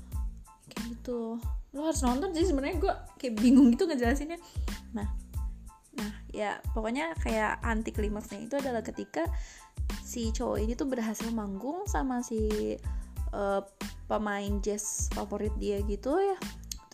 kayak 0.70 0.96
gitu. 0.96 1.42
Lo 1.74 1.90
harus 1.90 2.00
nonton 2.00 2.32
sih 2.32 2.46
sebenarnya 2.48 2.78
gue 2.80 2.94
kayak 3.20 3.34
bingung 3.42 3.74
gitu 3.74 3.84
ngejelasinnya. 3.90 4.38
Nah 4.94 5.10
nah 5.96 6.12
ya 6.30 6.60
pokoknya 6.72 7.16
kayak 7.18 7.58
anti 7.64 7.90
klimaksnya 7.90 8.44
itu 8.44 8.54
adalah 8.56 8.84
ketika 8.84 9.26
si 10.04 10.30
cowok 10.30 10.62
ini 10.62 10.72
tuh 10.78 10.88
berhasil 10.88 11.28
manggung 11.32 11.84
sama 11.88 12.20
si 12.20 12.76
uh, 13.32 13.60
pemain 14.06 14.60
jazz 14.62 15.10
favorit 15.12 15.52
dia 15.58 15.82
gitu 15.84 16.14
ya 16.14 16.38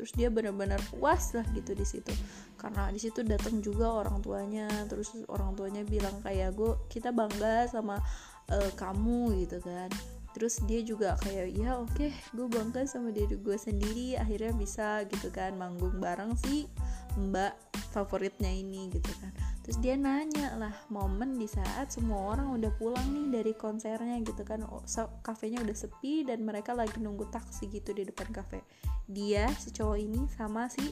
terus 0.03 0.19
dia 0.19 0.35
benar-benar 0.35 0.83
puas 0.91 1.31
lah 1.31 1.47
gitu 1.55 1.79
di 1.79 1.87
situ. 1.87 2.11
Karena 2.59 2.91
di 2.91 2.99
situ 2.99 3.23
datang 3.23 3.63
juga 3.63 3.87
orang 3.87 4.19
tuanya 4.19 4.67
terus 4.91 5.15
orang 5.31 5.55
tuanya 5.55 5.87
bilang 5.87 6.19
kayak 6.27 6.59
gue 6.59 6.75
kita 6.91 7.15
bangga 7.15 7.71
sama 7.71 8.03
uh, 8.51 8.71
kamu 8.75 9.47
gitu 9.47 9.63
kan. 9.63 9.87
Terus 10.35 10.59
dia 10.67 10.83
juga 10.83 11.15
kayak 11.23 11.55
ya 11.55 11.79
oke 11.79 11.95
okay, 11.95 12.11
gue 12.35 12.51
bangga 12.51 12.83
sama 12.83 13.15
diri 13.15 13.39
gue 13.39 13.55
sendiri 13.55 14.19
akhirnya 14.19 14.51
bisa 14.59 15.07
gitu 15.07 15.31
kan. 15.31 15.55
Manggung 15.55 16.03
bareng 16.03 16.35
si 16.35 16.67
mbak 17.15 17.55
favoritnya 17.95 18.51
ini 18.51 18.91
gitu 18.91 19.15
kan 19.23 19.52
terus 19.63 19.79
dia 19.79 19.95
nanya 19.95 20.59
lah 20.59 20.75
momen 20.91 21.39
di 21.39 21.47
saat 21.47 21.95
semua 21.95 22.35
orang 22.35 22.59
udah 22.59 22.71
pulang 22.77 23.07
nih 23.15 23.43
dari 23.43 23.53
konsernya 23.55 24.19
gitu 24.27 24.43
kan. 24.43 24.67
Oh, 24.67 24.83
kafenya 25.23 25.63
udah 25.63 25.77
sepi 25.77 26.27
dan 26.27 26.43
mereka 26.43 26.75
lagi 26.75 26.99
nunggu 26.99 27.31
taksi 27.31 27.71
gitu 27.71 27.95
di 27.95 28.07
depan 28.07 28.29
kafe. 28.35 28.63
Dia 29.07 29.47
si 29.55 29.71
cowok 29.71 29.99
ini 29.99 30.27
sama 30.35 30.67
si 30.67 30.91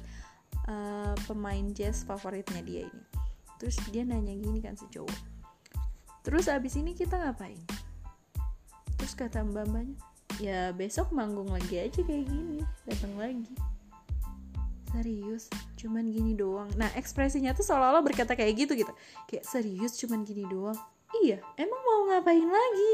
uh, 0.71 1.15
pemain 1.27 1.67
jazz 1.75 2.07
favoritnya 2.07 2.63
dia 2.63 2.87
ini. 2.87 3.03
Terus 3.59 3.77
dia 3.91 4.07
nanya 4.07 4.33
gini 4.39 4.63
kan 4.63 4.79
si 4.79 4.87
cowok. 4.87 5.19
Terus 6.23 6.47
abis 6.47 6.79
ini 6.79 6.95
kita 6.95 7.19
ngapain? 7.19 7.59
Terus 8.97 9.13
kata 9.19 9.43
mbak 9.43 9.67
mbaknya 9.67 9.97
ya 10.41 10.73
besok 10.73 11.13
manggung 11.13 11.53
lagi 11.53 11.77
aja 11.77 12.01
kayak 12.01 12.25
gini 12.25 12.65
datang 12.89 13.13
lagi 13.21 13.45
serius? 14.93 15.47
Cuman 15.79 16.11
gini 16.11 16.35
doang. 16.35 16.71
Nah 16.75 16.91
ekspresinya 16.99 17.55
tuh 17.55 17.63
seolah-olah 17.67 18.03
berkata 18.03 18.35
kayak 18.35 18.67
gitu 18.67 18.73
gitu. 18.75 18.93
Kayak 19.31 19.45
serius 19.47 19.97
cuman 20.03 20.27
gini 20.27 20.45
doang? 20.47 20.77
Iya. 21.23 21.43
Emang 21.59 21.81
mau 21.83 22.01
ngapain 22.11 22.47
lagi? 22.47 22.91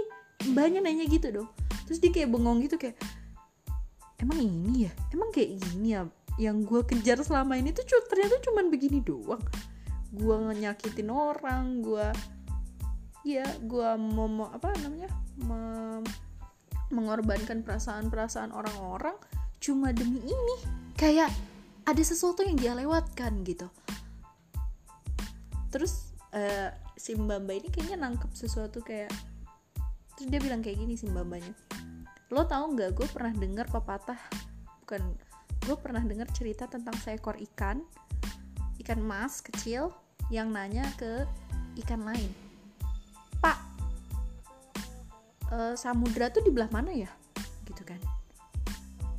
Banyak 0.52 0.80
nanya 0.84 1.04
gitu 1.08 1.28
dong. 1.32 1.48
Terus 1.88 1.98
dia 2.02 2.10
kayak 2.12 2.28
bengong 2.32 2.60
gitu 2.64 2.76
kayak 2.76 2.96
emang 4.20 4.40
ini 4.40 4.88
ya? 4.88 4.92
Emang 5.12 5.32
kayak 5.32 5.60
gini 5.60 5.96
ya? 5.96 6.04
Yang 6.36 6.56
gue 6.68 6.80
kejar 6.92 7.18
selama 7.24 7.56
ini 7.56 7.72
tuh 7.72 7.84
ternyata 8.12 8.36
cuman 8.44 8.68
begini 8.68 9.00
doang. 9.00 9.40
Gue 10.12 10.36
nyakitin 10.36 11.08
orang 11.08 11.80
gue 11.80 12.08
ya 13.26 13.42
gue 13.58 13.88
mau 13.98 14.46
apa 14.54 14.70
namanya 14.86 15.10
mengorbankan 16.94 17.66
perasaan-perasaan 17.66 18.54
orang-orang 18.54 19.18
cuma 19.58 19.90
demi 19.90 20.20
ini. 20.22 20.56
Kayak 20.96 21.32
ada 21.86 22.02
sesuatu 22.02 22.42
yang 22.42 22.58
dia 22.58 22.72
lewatkan 22.74 23.46
gitu. 23.46 23.70
Terus 25.70 26.12
uh, 26.34 26.70
si 26.98 27.14
mbak 27.14 27.46
ini 27.46 27.68
kayaknya 27.70 27.96
nangkep 28.02 28.30
sesuatu 28.34 28.82
kayak 28.82 29.12
terus 30.16 30.26
dia 30.32 30.40
bilang 30.40 30.64
kayak 30.64 30.80
gini 30.80 30.96
si 30.96 31.06
mbak 31.06 31.44
lo 32.34 32.42
tau 32.48 32.66
nggak 32.74 32.98
gue 32.98 33.06
pernah 33.06 33.30
dengar 33.30 33.70
pepatah 33.70 34.18
bukan 34.82 35.14
gue 35.62 35.76
pernah 35.78 36.02
dengar 36.02 36.26
cerita 36.34 36.66
tentang 36.66 36.96
seekor 36.98 37.38
ikan 37.54 37.86
ikan 38.82 38.98
mas 38.98 39.38
kecil 39.38 39.94
yang 40.26 40.50
nanya 40.50 40.82
ke 40.98 41.22
ikan 41.86 42.02
lain. 42.02 42.30
Pak 43.38 43.58
uh, 45.54 45.74
samudra 45.78 46.32
tuh 46.34 46.42
di 46.42 46.50
belah 46.50 46.70
mana 46.72 46.90
ya? 46.90 47.10
Gitu 47.62 47.82
kan. 47.86 48.00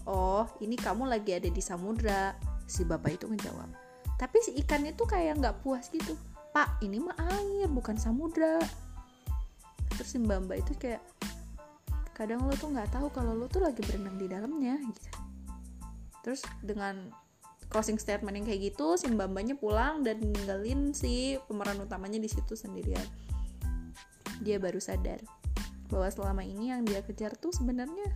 Oh 0.08 0.48
ini 0.60 0.76
kamu 0.76 1.08
lagi 1.08 1.36
ada 1.36 1.48
di 1.48 1.62
samudra 1.64 2.36
si 2.68 2.84
bapak 2.84 3.18
itu 3.18 3.26
menjawab 3.26 3.72
tapi 4.18 4.42
si 4.42 4.52
ikan 4.66 4.82
itu 4.84 5.06
kayak 5.06 5.38
nggak 5.38 5.62
puas 5.62 5.94
gitu. 5.94 6.18
Pak 6.52 6.82
ini 6.82 6.98
mah 6.98 7.14
air 7.38 7.70
bukan 7.70 7.96
samudra. 8.02 8.58
Terus 9.94 10.10
si 10.10 10.18
mbak 10.18 10.50
mbak 10.50 10.58
itu 10.66 10.74
kayak 10.74 11.06
kadang 12.18 12.42
lo 12.50 12.54
tuh 12.58 12.74
nggak 12.74 12.90
tahu 12.90 13.14
kalau 13.14 13.38
lo 13.38 13.46
tuh 13.46 13.62
lagi 13.62 13.86
berenang 13.86 14.18
di 14.18 14.26
dalamnya 14.26 14.82
gitu. 14.82 15.10
Terus 16.26 16.42
dengan 16.66 17.14
closing 17.70 18.02
statement 18.02 18.42
yang 18.42 18.46
kayak 18.50 18.74
gitu 18.74 18.98
si 18.98 19.06
mbak 19.06 19.30
mbaknya 19.30 19.54
pulang 19.54 20.02
dan 20.02 20.18
ninggalin 20.18 20.98
si 20.98 21.38
pemeran 21.46 21.78
utamanya 21.78 22.18
di 22.18 22.30
situ 22.30 22.58
sendirian. 22.58 23.06
Dia 24.42 24.58
baru 24.58 24.82
sadar 24.82 25.22
bahwa 25.94 26.10
selama 26.10 26.42
ini 26.42 26.74
yang 26.74 26.82
dia 26.84 27.06
kejar 27.06 27.38
tuh 27.38 27.54
sebenarnya 27.54 28.12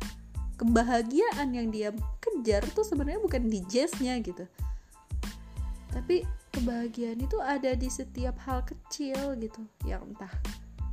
kebahagiaan 0.62 1.58
yang 1.58 1.74
dia 1.74 1.90
kejar 2.22 2.62
tuh 2.78 2.86
sebenarnya 2.86 3.18
bukan 3.26 3.50
di 3.50 3.66
jazznya 3.66 4.22
gitu. 4.22 4.46
Tapi 5.90 6.22
kebahagiaan 6.54 7.18
itu 7.18 7.42
ada 7.42 7.74
di 7.74 7.90
setiap 7.90 8.38
hal 8.46 8.62
kecil 8.62 9.34
gitu. 9.42 9.66
Yang 9.90 10.14
entah 10.14 10.34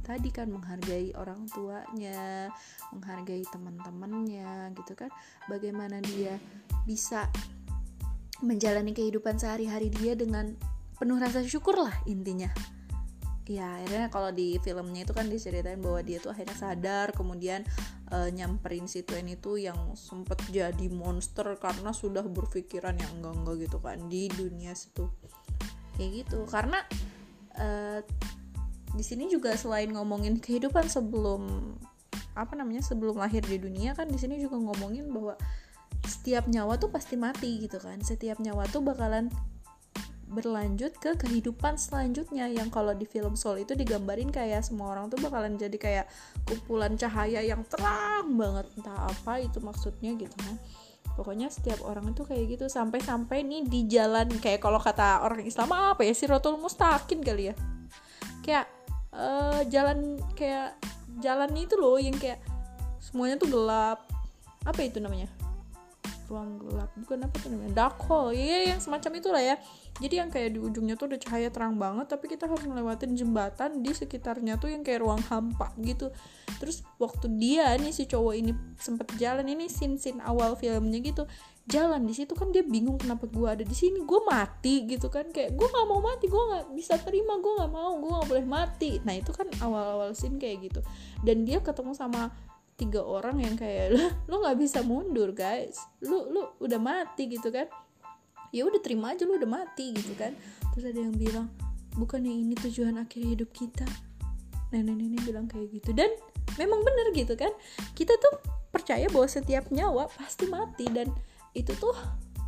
tadi 0.09 0.33
kan 0.33 0.49
menghargai 0.49 1.13
orang 1.21 1.45
tuanya 1.53 2.49
menghargai 2.97 3.45
teman-temannya 3.53 4.73
gitu 4.73 4.97
kan. 4.97 5.13
Bagaimana 5.53 6.01
dia 6.01 6.41
bisa 6.89 7.29
menjalani 8.41 8.97
kehidupan 8.97 9.37
sehari-hari 9.37 9.93
dia 9.93 10.17
dengan 10.17 10.57
penuh 10.97 11.21
rasa 11.21 11.45
syukur 11.45 11.77
lah 11.79 11.95
intinya 12.07 12.51
ya 13.49 13.81
akhirnya 13.81 14.13
kalau 14.13 14.29
di 14.29 14.61
filmnya 14.61 15.09
itu 15.09 15.17
kan 15.17 15.25
diceritain 15.33 15.81
bahwa 15.81 16.05
dia 16.05 16.21
tuh 16.21 16.37
akhirnya 16.37 16.53
sadar 16.53 17.17
kemudian 17.17 17.65
uh, 18.13 18.29
nyamperin 18.29 18.85
si 18.85 19.01
Twain 19.01 19.25
itu 19.25 19.57
yang 19.57 19.97
sempet 19.97 20.37
jadi 20.53 20.93
monster 20.93 21.57
karena 21.57 21.97
sudah 21.97 22.21
berpikiran 22.29 23.01
yang 23.01 23.13
enggak 23.19 23.35
enggak 23.41 23.57
gitu 23.65 23.79
kan 23.81 23.99
di 24.13 24.29
dunia 24.29 24.77
situ. 24.77 25.09
Kayak 25.97 26.11
gitu 26.23 26.45
karena 26.45 26.85
uh, 27.57 28.05
di 28.93 29.05
sini 29.05 29.33
juga 29.33 29.57
selain 29.57 29.89
ngomongin 29.97 30.37
kehidupan 30.37 30.85
sebelum 30.93 31.73
apa 32.37 32.53
namanya 32.53 32.85
sebelum 32.85 33.17
lahir 33.17 33.41
di 33.43 33.57
dunia 33.57 33.97
kan 33.97 34.13
di 34.13 34.21
sini 34.21 34.39
juga 34.39 34.61
ngomongin 34.61 35.09
bahwa 35.11 35.35
setiap 36.05 36.47
nyawa 36.47 36.77
tuh 36.77 36.93
pasti 36.93 37.17
mati 37.17 37.65
gitu 37.65 37.81
kan. 37.81 37.97
Setiap 38.05 38.45
nyawa 38.45 38.69
tuh 38.69 38.85
bakalan 38.85 39.33
berlanjut 40.29 40.93
ke 41.01 41.17
kehidupan 41.17 41.81
selanjutnya 41.81 42.53
yang 42.53 42.69
kalau 42.69 42.93
di 42.93 43.09
film 43.09 43.33
Soul 43.33 43.65
itu 43.65 43.73
digambarin 43.73 44.29
kayak 44.29 44.61
semua 44.61 44.93
orang 44.93 45.09
tuh 45.09 45.17
bakalan 45.25 45.57
jadi 45.57 45.77
kayak 45.81 46.07
kumpulan 46.45 46.95
cahaya 47.01 47.41
yang 47.41 47.65
terang 47.65 48.37
banget 48.37 48.69
entah 48.77 49.09
apa 49.09 49.41
itu 49.41 49.59
maksudnya 49.65 50.13
gitu 50.21 50.37
kan. 50.37 50.57
Pokoknya 51.17 51.51
setiap 51.51 51.83
orang 51.83 52.15
itu 52.15 52.23
kayak 52.23 52.45
gitu 52.47 52.71
sampai-sampai 52.71 53.43
nih 53.43 53.67
di 53.67 53.81
jalan 53.91 54.29
kayak 54.39 54.63
kalau 54.63 54.79
kata 54.79 55.25
orang 55.25 55.43
Islam 55.43 55.73
apa 55.75 56.07
ya 56.07 56.15
rotul 56.31 56.61
mustaqim 56.61 57.25
kali 57.25 57.51
ya? 57.51 57.55
Kayak 58.45 58.71
uh, 59.17 59.65
jalan 59.67 60.21
kayak 60.39 60.79
jalan 61.19 61.51
itu 61.59 61.75
loh 61.75 61.99
yang 61.99 62.15
kayak 62.15 62.39
semuanya 63.03 63.41
tuh 63.41 63.51
gelap. 63.51 64.07
Apa 64.63 64.85
itu 64.85 65.01
namanya? 65.01 65.27
Ruang 66.29 66.61
gelap 66.61 66.93
bukan 67.01 67.25
apa 67.25 67.37
tuh 67.41 67.51
namanya? 67.51 67.73
Dark 67.75 67.99
hole. 68.05 68.37
Ya 68.37 68.71
yang 68.71 68.79
semacam 68.79 69.11
itulah 69.19 69.43
ya 69.43 69.57
jadi 69.99 70.23
yang 70.23 70.31
kayak 70.31 70.55
di 70.55 70.61
ujungnya 70.63 70.95
tuh 70.95 71.11
ada 71.11 71.19
cahaya 71.19 71.51
terang 71.51 71.75
banget 71.75 72.07
tapi 72.07 72.31
kita 72.31 72.47
harus 72.47 72.63
ngelewatin 72.63 73.19
jembatan 73.19 73.83
di 73.83 73.91
sekitarnya 73.91 74.55
tuh 74.63 74.71
yang 74.71 74.87
kayak 74.87 75.03
ruang 75.03 75.19
hampa 75.27 75.75
gitu. 75.83 76.15
Terus 76.63 76.87
waktu 77.03 77.27
dia 77.35 77.75
nih 77.75 77.91
si 77.91 78.07
cowok 78.07 78.35
ini 78.39 78.55
sempet 78.79 79.11
jalan 79.19 79.47
ini 79.47 79.67
scene 79.67 79.99
scene 79.99 80.23
awal 80.23 80.55
filmnya 80.55 81.03
gitu 81.03 81.27
jalan 81.69 82.09
di 82.09 82.17
situ 82.17 82.33
kan 82.33 82.49
dia 82.49 82.65
bingung 82.65 82.97
kenapa 82.97 83.29
gue 83.29 83.45
ada 83.45 83.61
di 83.61 83.77
sini 83.77 84.01
gue 84.07 84.21
mati 84.25 84.87
gitu 84.87 85.11
kan. 85.11 85.29
Kayak 85.35 85.59
gue 85.59 85.69
nggak 85.69 85.87
mau 85.91 86.01
mati 86.01 86.25
gue 86.31 86.43
nggak 86.55 86.67
bisa 86.79 86.95
terima 87.03 87.37
gue 87.43 87.53
nggak 87.59 87.73
mau 87.75 87.93
gue 87.99 88.11
nggak 88.11 88.29
boleh 88.31 88.47
mati. 88.47 88.91
Nah 89.03 89.19
itu 89.19 89.35
kan 89.35 89.51
awal 89.61 89.99
awal 89.99 90.11
scene 90.17 90.39
kayak 90.39 90.71
gitu. 90.71 90.81
Dan 91.21 91.43
dia 91.43 91.59
ketemu 91.59 91.93
sama 91.93 92.33
tiga 92.79 93.03
orang 93.03 93.43
yang 93.43 93.59
kayak 93.59 93.99
lo 94.31 94.39
nggak 94.41 94.59
bisa 94.63 94.81
mundur 94.87 95.35
guys. 95.35 95.77
Lu 96.01 96.31
lu 96.31 96.47
udah 96.63 96.79
mati 96.79 97.27
gitu 97.29 97.51
kan 97.51 97.67
ya 98.55 98.65
udah 98.65 98.81
terima 98.81 99.13
aja 99.13 99.29
lu 99.29 99.37
udah 99.37 99.51
mati 99.51 99.93
gitu 99.95 100.13
kan. 100.17 100.33
Terus 100.75 100.95
ada 100.95 101.01
yang 101.01 101.15
bilang 101.15 101.47
bukannya 101.99 102.31
ini 102.31 102.55
tujuan 102.59 102.97
akhir 103.01 103.23
hidup 103.23 103.51
kita? 103.53 103.87
Nenek-nenek 104.71 105.23
bilang 105.25 105.47
kayak 105.49 105.73
gitu. 105.73 105.97
Dan 105.97 106.13
memang 106.57 106.81
bener 106.85 107.13
gitu 107.17 107.35
kan. 107.35 107.53
Kita 107.93 108.15
tuh 108.17 108.41
percaya 108.69 109.09
bahwa 109.09 109.29
setiap 109.29 109.73
nyawa 109.73 110.09
pasti 110.13 110.45
mati 110.49 110.87
dan 110.93 111.09
itu 111.57 111.73
tuh 111.77 111.97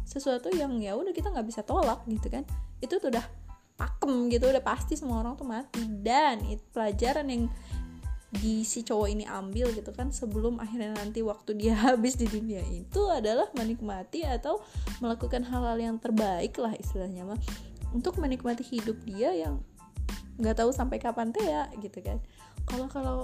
sesuatu 0.04 0.50
yang 0.52 0.82
ya 0.82 0.98
udah 0.98 1.14
kita 1.14 1.30
nggak 1.30 1.46
bisa 1.48 1.62
tolak 1.64 2.04
gitu 2.08 2.28
kan. 2.28 2.44
Itu 2.82 3.00
tuh 3.00 3.12
udah 3.12 3.24
pakem 3.80 4.28
gitu 4.28 4.52
udah 4.52 4.60
pasti 4.60 4.96
semua 5.00 5.24
orang 5.24 5.36
tuh 5.40 5.48
mati. 5.48 5.80
Dan 5.88 6.44
itu 6.48 6.60
pelajaran 6.74 7.26
yang 7.28 7.48
di 8.30 8.62
si 8.62 8.86
cowok 8.86 9.08
ini 9.10 9.26
ambil 9.26 9.74
gitu 9.74 9.90
kan 9.90 10.14
sebelum 10.14 10.62
akhirnya 10.62 10.94
nanti 10.94 11.18
waktu 11.18 11.58
dia 11.58 11.74
habis 11.90 12.14
di 12.14 12.30
dunia 12.30 12.62
itu 12.70 13.02
adalah 13.10 13.50
menikmati 13.58 14.22
atau 14.22 14.62
melakukan 15.02 15.42
hal-hal 15.42 15.78
yang 15.78 15.96
terbaik 15.98 16.54
lah 16.56 16.70
istilahnya 16.78 17.26
mah. 17.26 17.40
Untuk 17.90 18.22
menikmati 18.22 18.62
hidup 18.62 19.02
dia 19.02 19.34
yang 19.34 19.58
nggak 20.38 20.62
tahu 20.62 20.70
sampai 20.70 21.02
kapan 21.02 21.34
teh 21.34 21.42
ya 21.42 21.66
gitu 21.82 21.98
kan. 22.00 22.22
Kalau 22.70 22.86
kalau 22.86 23.18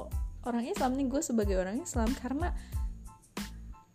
orang 0.47 0.67
Islam 0.67 0.99
nih 0.99 1.07
gue 1.07 1.23
sebagai 1.23 1.55
orang 1.59 1.83
Islam 1.83 2.11
karena 2.19 2.51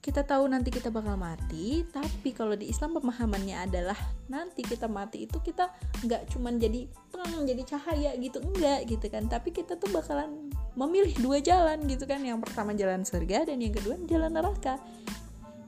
kita 0.02 0.26
tahu 0.26 0.50
nanti 0.50 0.74
kita 0.74 0.90
bakal 0.90 1.14
mati 1.14 1.86
tapi 1.94 2.34
kalau 2.34 2.58
di 2.58 2.74
Islam 2.74 2.98
pemahamannya 2.98 3.70
adalah 3.70 3.98
nanti 4.34 4.66
kita 4.66 4.90
mati 4.90 5.30
itu 5.30 5.38
kita 5.38 5.70
nggak 6.02 6.26
cuman 6.34 6.58
jadi 6.58 6.90
teng 7.14 7.46
jadi 7.46 7.62
cahaya 7.62 8.12
gitu 8.18 8.42
enggak 8.42 8.90
gitu 8.90 9.06
kan. 9.14 9.30
Tapi 9.30 9.54
kita 9.54 9.78
tuh 9.78 9.94
bakalan 9.94 10.50
memilih 10.74 11.14
dua 11.22 11.38
jalan 11.38 11.86
gitu 11.86 12.10
kan. 12.10 12.18
Yang 12.26 12.50
pertama 12.50 12.74
jalan 12.74 13.06
surga 13.06 13.54
dan 13.54 13.62
yang 13.62 13.78
kedua 13.78 13.96
jalan 14.10 14.34
neraka. 14.34 14.82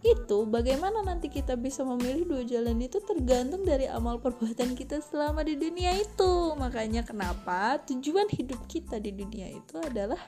Itu 0.04 0.50
bagaimana 0.50 1.06
nanti 1.06 1.32
kita 1.32 1.56
bisa 1.56 1.86
memilih 1.86 2.28
dua 2.28 2.44
jalan 2.44 2.76
itu 2.82 3.00
tergantung 3.06 3.64
dari 3.64 3.86
amal 3.88 4.20
perbuatan 4.20 4.74
kita 4.74 5.00
selama 5.00 5.46
di 5.46 5.56
dunia 5.56 5.94
itu. 5.94 6.58
Makanya 6.58 7.06
kenapa 7.06 7.80
tujuan 7.86 8.28
hidup 8.34 8.66
kita 8.66 8.98
di 8.98 9.14
dunia 9.14 9.48
itu 9.54 9.78
adalah 9.78 10.20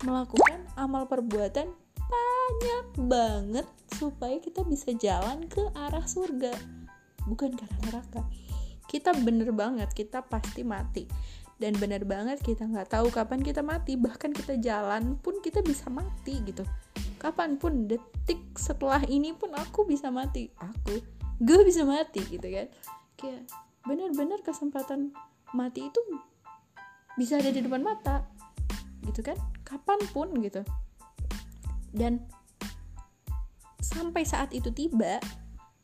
melakukan 0.00 0.64
amal 0.80 1.04
perbuatan 1.04 1.68
banyak 2.50 2.86
banget 3.06 3.66
supaya 3.94 4.42
kita 4.42 4.66
bisa 4.66 4.90
jalan 4.98 5.46
ke 5.46 5.62
arah 5.78 6.02
surga. 6.02 6.50
Bukan 7.30 7.54
ke 7.54 7.62
arah 7.62 7.80
neraka. 7.86 8.22
Kita 8.90 9.14
bener 9.14 9.54
banget 9.54 9.94
kita 9.94 10.26
pasti 10.26 10.66
mati. 10.66 11.06
Dan 11.60 11.76
bener 11.76 12.02
banget 12.08 12.42
kita 12.42 12.66
nggak 12.66 12.90
tahu 12.90 13.12
kapan 13.14 13.44
kita 13.44 13.62
mati. 13.62 13.94
Bahkan 13.94 14.34
kita 14.34 14.58
jalan 14.58 15.14
pun 15.22 15.38
kita 15.38 15.62
bisa 15.62 15.86
mati 15.92 16.42
gitu. 16.42 16.66
Kapan 17.20 17.54
pun 17.60 17.86
detik 17.86 18.40
setelah 18.58 19.04
ini 19.06 19.30
pun 19.36 19.54
aku 19.54 19.86
bisa 19.86 20.10
mati. 20.10 20.50
Aku 20.58 20.98
gue 21.38 21.60
bisa 21.62 21.86
mati 21.86 22.24
gitu 22.26 22.48
kan. 22.50 22.66
Kayak 23.14 23.46
bener-bener 23.86 24.42
kesempatan 24.42 25.14
mati 25.54 25.86
itu 25.86 26.00
bisa 27.14 27.38
ada 27.38 27.54
di 27.54 27.62
depan 27.62 27.84
mata. 27.84 28.26
Gitu 29.06 29.22
kan? 29.22 29.38
Kapan 29.62 30.00
pun 30.10 30.34
gitu. 30.42 30.66
Dan 31.94 32.39
sampai 33.80 34.22
saat 34.28 34.52
itu 34.52 34.70
tiba 34.70 35.18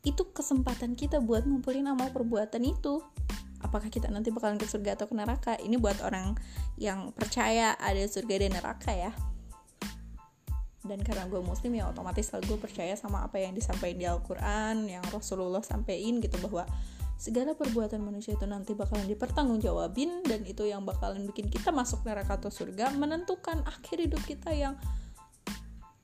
itu 0.06 0.22
kesempatan 0.30 0.94
kita 0.94 1.18
buat 1.18 1.42
ngumpulin 1.42 1.90
amal 1.90 2.14
perbuatan 2.14 2.62
itu. 2.62 3.02
Apakah 3.58 3.90
kita 3.90 4.06
nanti 4.06 4.30
bakalan 4.30 4.60
ke 4.60 4.68
surga 4.68 4.94
atau 4.94 5.10
ke 5.10 5.14
neraka? 5.18 5.58
Ini 5.58 5.74
buat 5.82 5.98
orang 6.06 6.38
yang 6.78 7.10
percaya 7.10 7.74
ada 7.74 8.06
surga 8.06 8.46
dan 8.46 8.54
neraka 8.54 8.94
ya. 8.94 9.10
Dan 10.86 11.02
karena 11.02 11.26
gue 11.26 11.42
muslim 11.42 11.74
ya 11.74 11.90
otomatis 11.90 12.30
gue 12.30 12.58
percaya 12.62 12.94
sama 12.94 13.26
apa 13.26 13.42
yang 13.42 13.58
disampaikan 13.58 13.98
di 13.98 14.06
Al-Quran 14.06 14.86
yang 14.86 15.02
Rasulullah 15.10 15.66
sampaikan 15.66 16.22
gitu 16.22 16.38
bahwa 16.38 16.62
segala 17.18 17.58
perbuatan 17.58 17.98
manusia 18.06 18.38
itu 18.38 18.46
nanti 18.46 18.78
bakalan 18.78 19.10
dipertanggungjawabin 19.10 20.22
dan 20.30 20.46
itu 20.46 20.68
yang 20.68 20.86
bakalan 20.86 21.26
bikin 21.26 21.50
kita 21.50 21.74
masuk 21.74 22.06
neraka 22.06 22.38
atau 22.38 22.54
surga 22.54 22.94
menentukan 22.94 23.66
akhir 23.66 24.06
hidup 24.06 24.22
kita 24.22 24.54
yang 24.54 24.78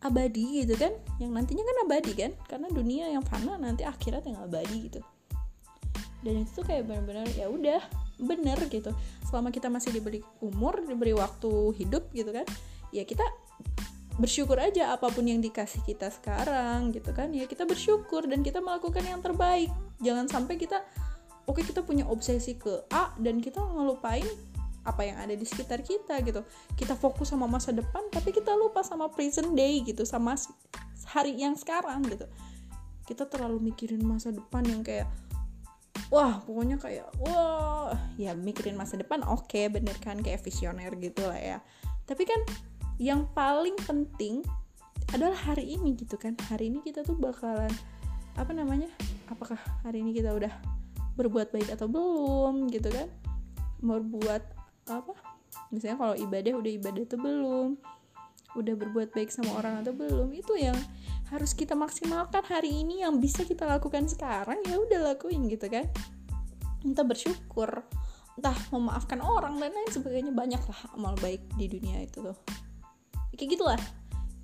abadi 0.02 0.66
gitu 0.66 0.74
kan? 0.74 0.92
Yang 1.22 1.30
nantinya 1.30 1.62
kan 1.64 1.76
abadi 1.86 2.12
kan? 2.12 2.32
Karena 2.50 2.68
dunia 2.68 3.06
yang 3.08 3.22
fana 3.22 3.54
nanti 3.56 3.86
akhirat 3.86 4.26
yang 4.26 4.38
abadi 4.42 4.90
gitu. 4.90 5.00
Dan 6.22 6.46
itu 6.46 6.50
tuh 6.62 6.64
kayak 6.66 6.86
benar-benar 6.86 7.26
ya 7.34 7.50
udah 7.50 7.82
bener 8.18 8.58
gitu. 8.70 8.90
Selama 9.26 9.50
kita 9.50 9.70
masih 9.70 9.94
diberi 9.94 10.22
umur 10.42 10.82
diberi 10.82 11.14
waktu 11.14 11.50
hidup 11.78 12.10
gitu 12.14 12.30
kan 12.30 12.46
ya 12.92 13.02
kita 13.08 13.24
bersyukur 14.20 14.60
aja 14.60 14.92
apa 14.92 15.08
pun 15.08 15.24
yang 15.24 15.40
dikasih 15.40 15.80
kita 15.88 16.12
sekarang 16.12 16.92
gitu 16.92 17.10
kan. 17.16 17.32
Ya 17.32 17.48
kita 17.48 17.64
bersyukur 17.64 18.28
dan 18.28 18.44
kita 18.44 18.60
melakukan 18.60 19.02
yang 19.02 19.24
terbaik. 19.24 19.72
Jangan 20.04 20.28
sampai 20.28 20.60
kita 20.60 20.84
oke 21.48 21.58
okay, 21.58 21.64
kita 21.66 21.82
punya 21.82 22.06
obsesi 22.06 22.54
ke 22.54 22.86
A 22.92 23.16
dan 23.18 23.40
kita 23.40 23.58
ngelupain 23.58 24.26
apa 24.82 25.06
yang 25.06 25.16
ada 25.18 25.34
di 25.34 25.46
sekitar 25.46 25.82
kita 25.86 26.18
gitu. 26.26 26.42
Kita 26.74 26.98
fokus 26.98 27.30
sama 27.30 27.46
masa 27.46 27.70
depan 27.70 28.10
tapi 28.10 28.34
kita 28.34 28.50
lupa 28.54 28.82
sama 28.82 29.06
present 29.10 29.54
day 29.54 29.82
gitu 29.86 30.02
sama 30.02 30.34
hari 31.10 31.38
yang 31.38 31.54
sekarang 31.54 32.02
gitu. 32.06 32.26
Kita 33.06 33.26
terlalu 33.26 33.72
mikirin 33.72 34.02
masa 34.02 34.34
depan 34.34 34.66
yang 34.66 34.82
kayak 34.82 35.06
wah 36.12 36.42
pokoknya 36.44 36.76
kayak 36.76 37.08
wah 37.22 37.94
ya 38.20 38.36
mikirin 38.36 38.76
masa 38.76 39.00
depan 39.00 39.24
oke 39.24 39.48
okay, 39.48 39.72
bener 39.72 39.96
kan 40.02 40.18
kayak 40.20 40.42
visioner 40.42 40.90
gitu 40.98 41.24
lah 41.26 41.38
ya. 41.38 41.58
Tapi 42.04 42.26
kan 42.26 42.40
yang 42.98 43.30
paling 43.32 43.78
penting 43.86 44.42
adalah 45.14 45.36
hari 45.36 45.78
ini 45.78 45.94
gitu 45.94 46.18
kan. 46.18 46.34
Hari 46.50 46.70
ini 46.72 46.82
kita 46.82 47.06
tuh 47.06 47.14
bakalan 47.14 47.70
apa 48.32 48.50
namanya 48.56 48.88
apakah 49.28 49.60
hari 49.84 50.00
ini 50.00 50.16
kita 50.16 50.32
udah 50.32 50.52
berbuat 51.20 51.52
baik 51.52 51.68
atau 51.70 51.86
belum 51.86 52.72
gitu 52.72 52.88
kan? 52.88 53.08
Berbuat 53.82 54.61
apa? 54.88 55.14
Misalnya 55.70 55.96
kalau 56.00 56.14
ibadah 56.16 56.52
udah 56.58 56.72
ibadah 56.72 57.02
atau 57.06 57.18
belum. 57.20 57.68
Udah 58.52 58.74
berbuat 58.76 59.16
baik 59.16 59.32
sama 59.32 59.56
orang 59.56 59.80
atau 59.80 59.96
belum 59.96 60.28
itu 60.36 60.52
yang 60.60 60.76
harus 61.32 61.56
kita 61.56 61.72
maksimalkan 61.72 62.44
hari 62.44 62.84
ini 62.84 63.00
yang 63.00 63.16
bisa 63.16 63.48
kita 63.48 63.64
lakukan 63.64 64.04
sekarang 64.04 64.60
ya 64.68 64.76
udah 64.76 65.14
lakuin 65.14 65.48
gitu 65.48 65.68
kan. 65.72 65.88
Kita 66.84 67.06
bersyukur 67.06 67.80
entah 68.36 68.58
memaafkan 68.72 69.24
orang 69.24 69.56
dan 69.56 69.72
lain 69.72 69.90
sebagainya. 69.92 70.32
Banyak 70.34 70.60
lah 70.60 70.80
amal 70.92 71.16
baik 71.20 71.40
di 71.56 71.70
dunia 71.72 72.04
itu 72.04 72.20
tuh. 72.20 72.36
Kayak 73.38 73.56
gitulah. 73.56 73.80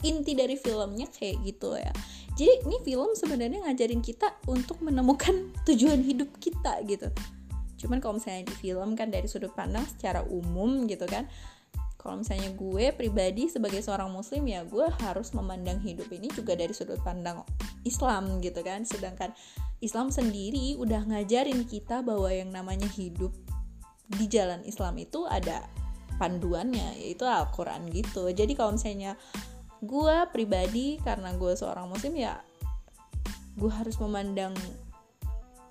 Inti 0.07 0.33
dari 0.39 0.55
filmnya 0.55 1.11
kayak 1.11 1.43
gitu 1.43 1.75
ya. 1.75 1.91
Jadi 2.39 2.71
ini 2.71 2.79
film 2.87 3.19
sebenarnya 3.19 3.67
ngajarin 3.67 3.99
kita 3.99 4.31
untuk 4.47 4.79
menemukan 4.79 5.51
tujuan 5.69 6.01
hidup 6.01 6.31
kita 6.39 6.81
gitu 6.87 7.11
cuman 7.79 8.03
kalau 8.03 8.19
misalnya 8.19 8.51
di 8.51 8.55
film 8.59 8.99
kan 8.99 9.09
dari 9.09 9.31
sudut 9.31 9.55
pandang 9.55 9.87
secara 9.87 10.27
umum 10.27 10.85
gitu 10.91 11.07
kan. 11.07 11.31
Kalau 11.99 12.23
misalnya 12.23 12.55
gue 12.55 12.95
pribadi 12.95 13.51
sebagai 13.51 13.83
seorang 13.83 14.11
muslim 14.15 14.47
ya 14.47 14.63
gue 14.63 14.87
harus 15.03 15.35
memandang 15.35 15.83
hidup 15.83 16.07
ini 16.15 16.31
juga 16.31 16.55
dari 16.55 16.71
sudut 16.71 17.03
pandang 17.03 17.43
Islam 17.83 18.39
gitu 18.39 18.63
kan. 18.63 18.87
Sedangkan 18.87 19.35
Islam 19.83 20.11
sendiri 20.11 20.79
udah 20.79 21.07
ngajarin 21.11 21.67
kita 21.67 22.03
bahwa 22.07 22.31
yang 22.31 22.55
namanya 22.55 22.87
hidup 22.87 23.35
di 24.09 24.31
jalan 24.31 24.63
Islam 24.63 24.95
itu 24.99 25.27
ada 25.27 25.67
panduannya 26.23 27.03
yaitu 27.03 27.27
Al-Quran 27.27 27.91
gitu. 27.91 28.31
Jadi 28.31 28.55
kalau 28.55 28.79
misalnya 28.79 29.19
gue 29.79 30.17
pribadi 30.35 30.99
karena 31.03 31.35
gue 31.39 31.55
seorang 31.55 31.87
muslim 31.87 32.19
ya 32.19 32.43
gue 33.59 33.71
harus 33.71 33.99
memandang 33.99 34.55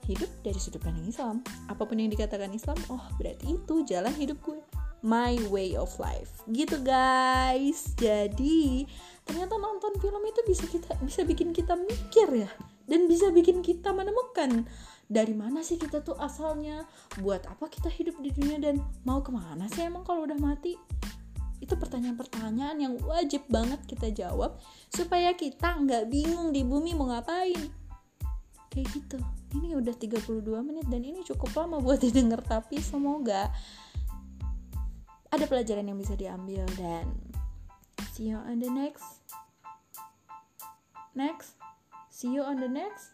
hidup 0.08 0.32
dari 0.42 0.56
sudut 0.56 0.80
pandang 0.80 1.06
Islam. 1.06 1.44
Apa 1.68 1.84
pun 1.84 2.00
yang 2.00 2.08
dikatakan 2.08 2.50
Islam, 2.56 2.80
oh 2.88 3.04
berarti 3.20 3.60
itu 3.60 3.84
jalan 3.84 4.16
hidup 4.16 4.40
gue. 4.42 4.60
My 5.06 5.38
way 5.54 5.78
of 5.78 5.94
life. 6.02 6.42
Gitu 6.50 6.82
guys. 6.82 7.94
Jadi, 8.00 8.88
ternyata 9.28 9.60
nonton 9.60 10.00
film 10.02 10.24
itu 10.26 10.42
bisa 10.48 10.66
kita 10.66 10.96
bisa 11.06 11.22
bikin 11.28 11.54
kita 11.54 11.78
mikir 11.78 12.48
ya 12.48 12.50
dan 12.88 13.06
bisa 13.06 13.30
bikin 13.30 13.62
kita 13.62 13.94
menemukan 13.94 14.66
dari 15.08 15.32
mana 15.32 15.64
sih 15.64 15.80
kita 15.80 16.04
tuh 16.04 16.20
asalnya, 16.20 16.84
buat 17.24 17.48
apa 17.48 17.72
kita 17.72 17.88
hidup 17.88 18.20
di 18.20 18.36
dunia 18.36 18.60
dan 18.60 18.84
mau 19.08 19.24
ke 19.24 19.32
mana 19.32 19.72
sih 19.72 19.88
emang 19.88 20.04
kalau 20.04 20.28
udah 20.28 20.36
mati? 20.36 20.76
Itu 21.64 21.80
pertanyaan-pertanyaan 21.80 22.76
yang 22.76 22.94
wajib 23.00 23.48
banget 23.48 23.80
kita 23.88 24.12
jawab 24.12 24.60
supaya 24.92 25.32
kita 25.32 25.80
nggak 25.80 26.12
bingung 26.12 26.52
di 26.52 26.68
bumi 26.68 26.92
mau 26.92 27.08
ngapain. 27.08 27.72
Kayak 28.68 28.88
gitu 29.00 29.18
ini 29.56 29.78
udah 29.78 29.96
32 29.96 30.44
menit 30.66 30.86
dan 30.92 31.02
ini 31.04 31.24
cukup 31.24 31.56
lama 31.56 31.80
buat 31.80 32.02
didengar 32.06 32.44
tapi 32.44 32.82
semoga 32.84 33.48
ada 35.32 35.46
pelajaran 35.48 35.88
yang 35.88 36.00
bisa 36.00 36.16
diambil 36.16 36.64
dan 36.80 37.08
see 38.16 38.32
you 38.32 38.40
on 38.40 38.60
the 38.60 38.72
next. 38.72 39.22
Next. 41.14 41.58
See 42.10 42.34
you 42.34 42.42
on 42.42 42.58
the 42.58 42.70
next 42.70 43.14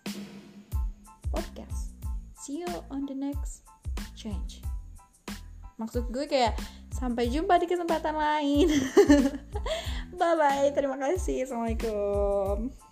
podcast. 1.34 1.92
See 2.40 2.64
you 2.64 2.72
on 2.88 3.04
the 3.04 3.16
next 3.16 3.68
change. 4.16 4.64
Maksud 5.76 6.14
gue 6.14 6.30
kayak 6.30 6.56
sampai 6.94 7.28
jumpa 7.28 7.60
di 7.60 7.68
kesempatan 7.68 8.16
lain. 8.16 8.70
Bye 10.20 10.36
bye 10.38 10.70
terima 10.72 10.96
kasih. 10.96 11.44
Assalamualaikum 11.44 12.83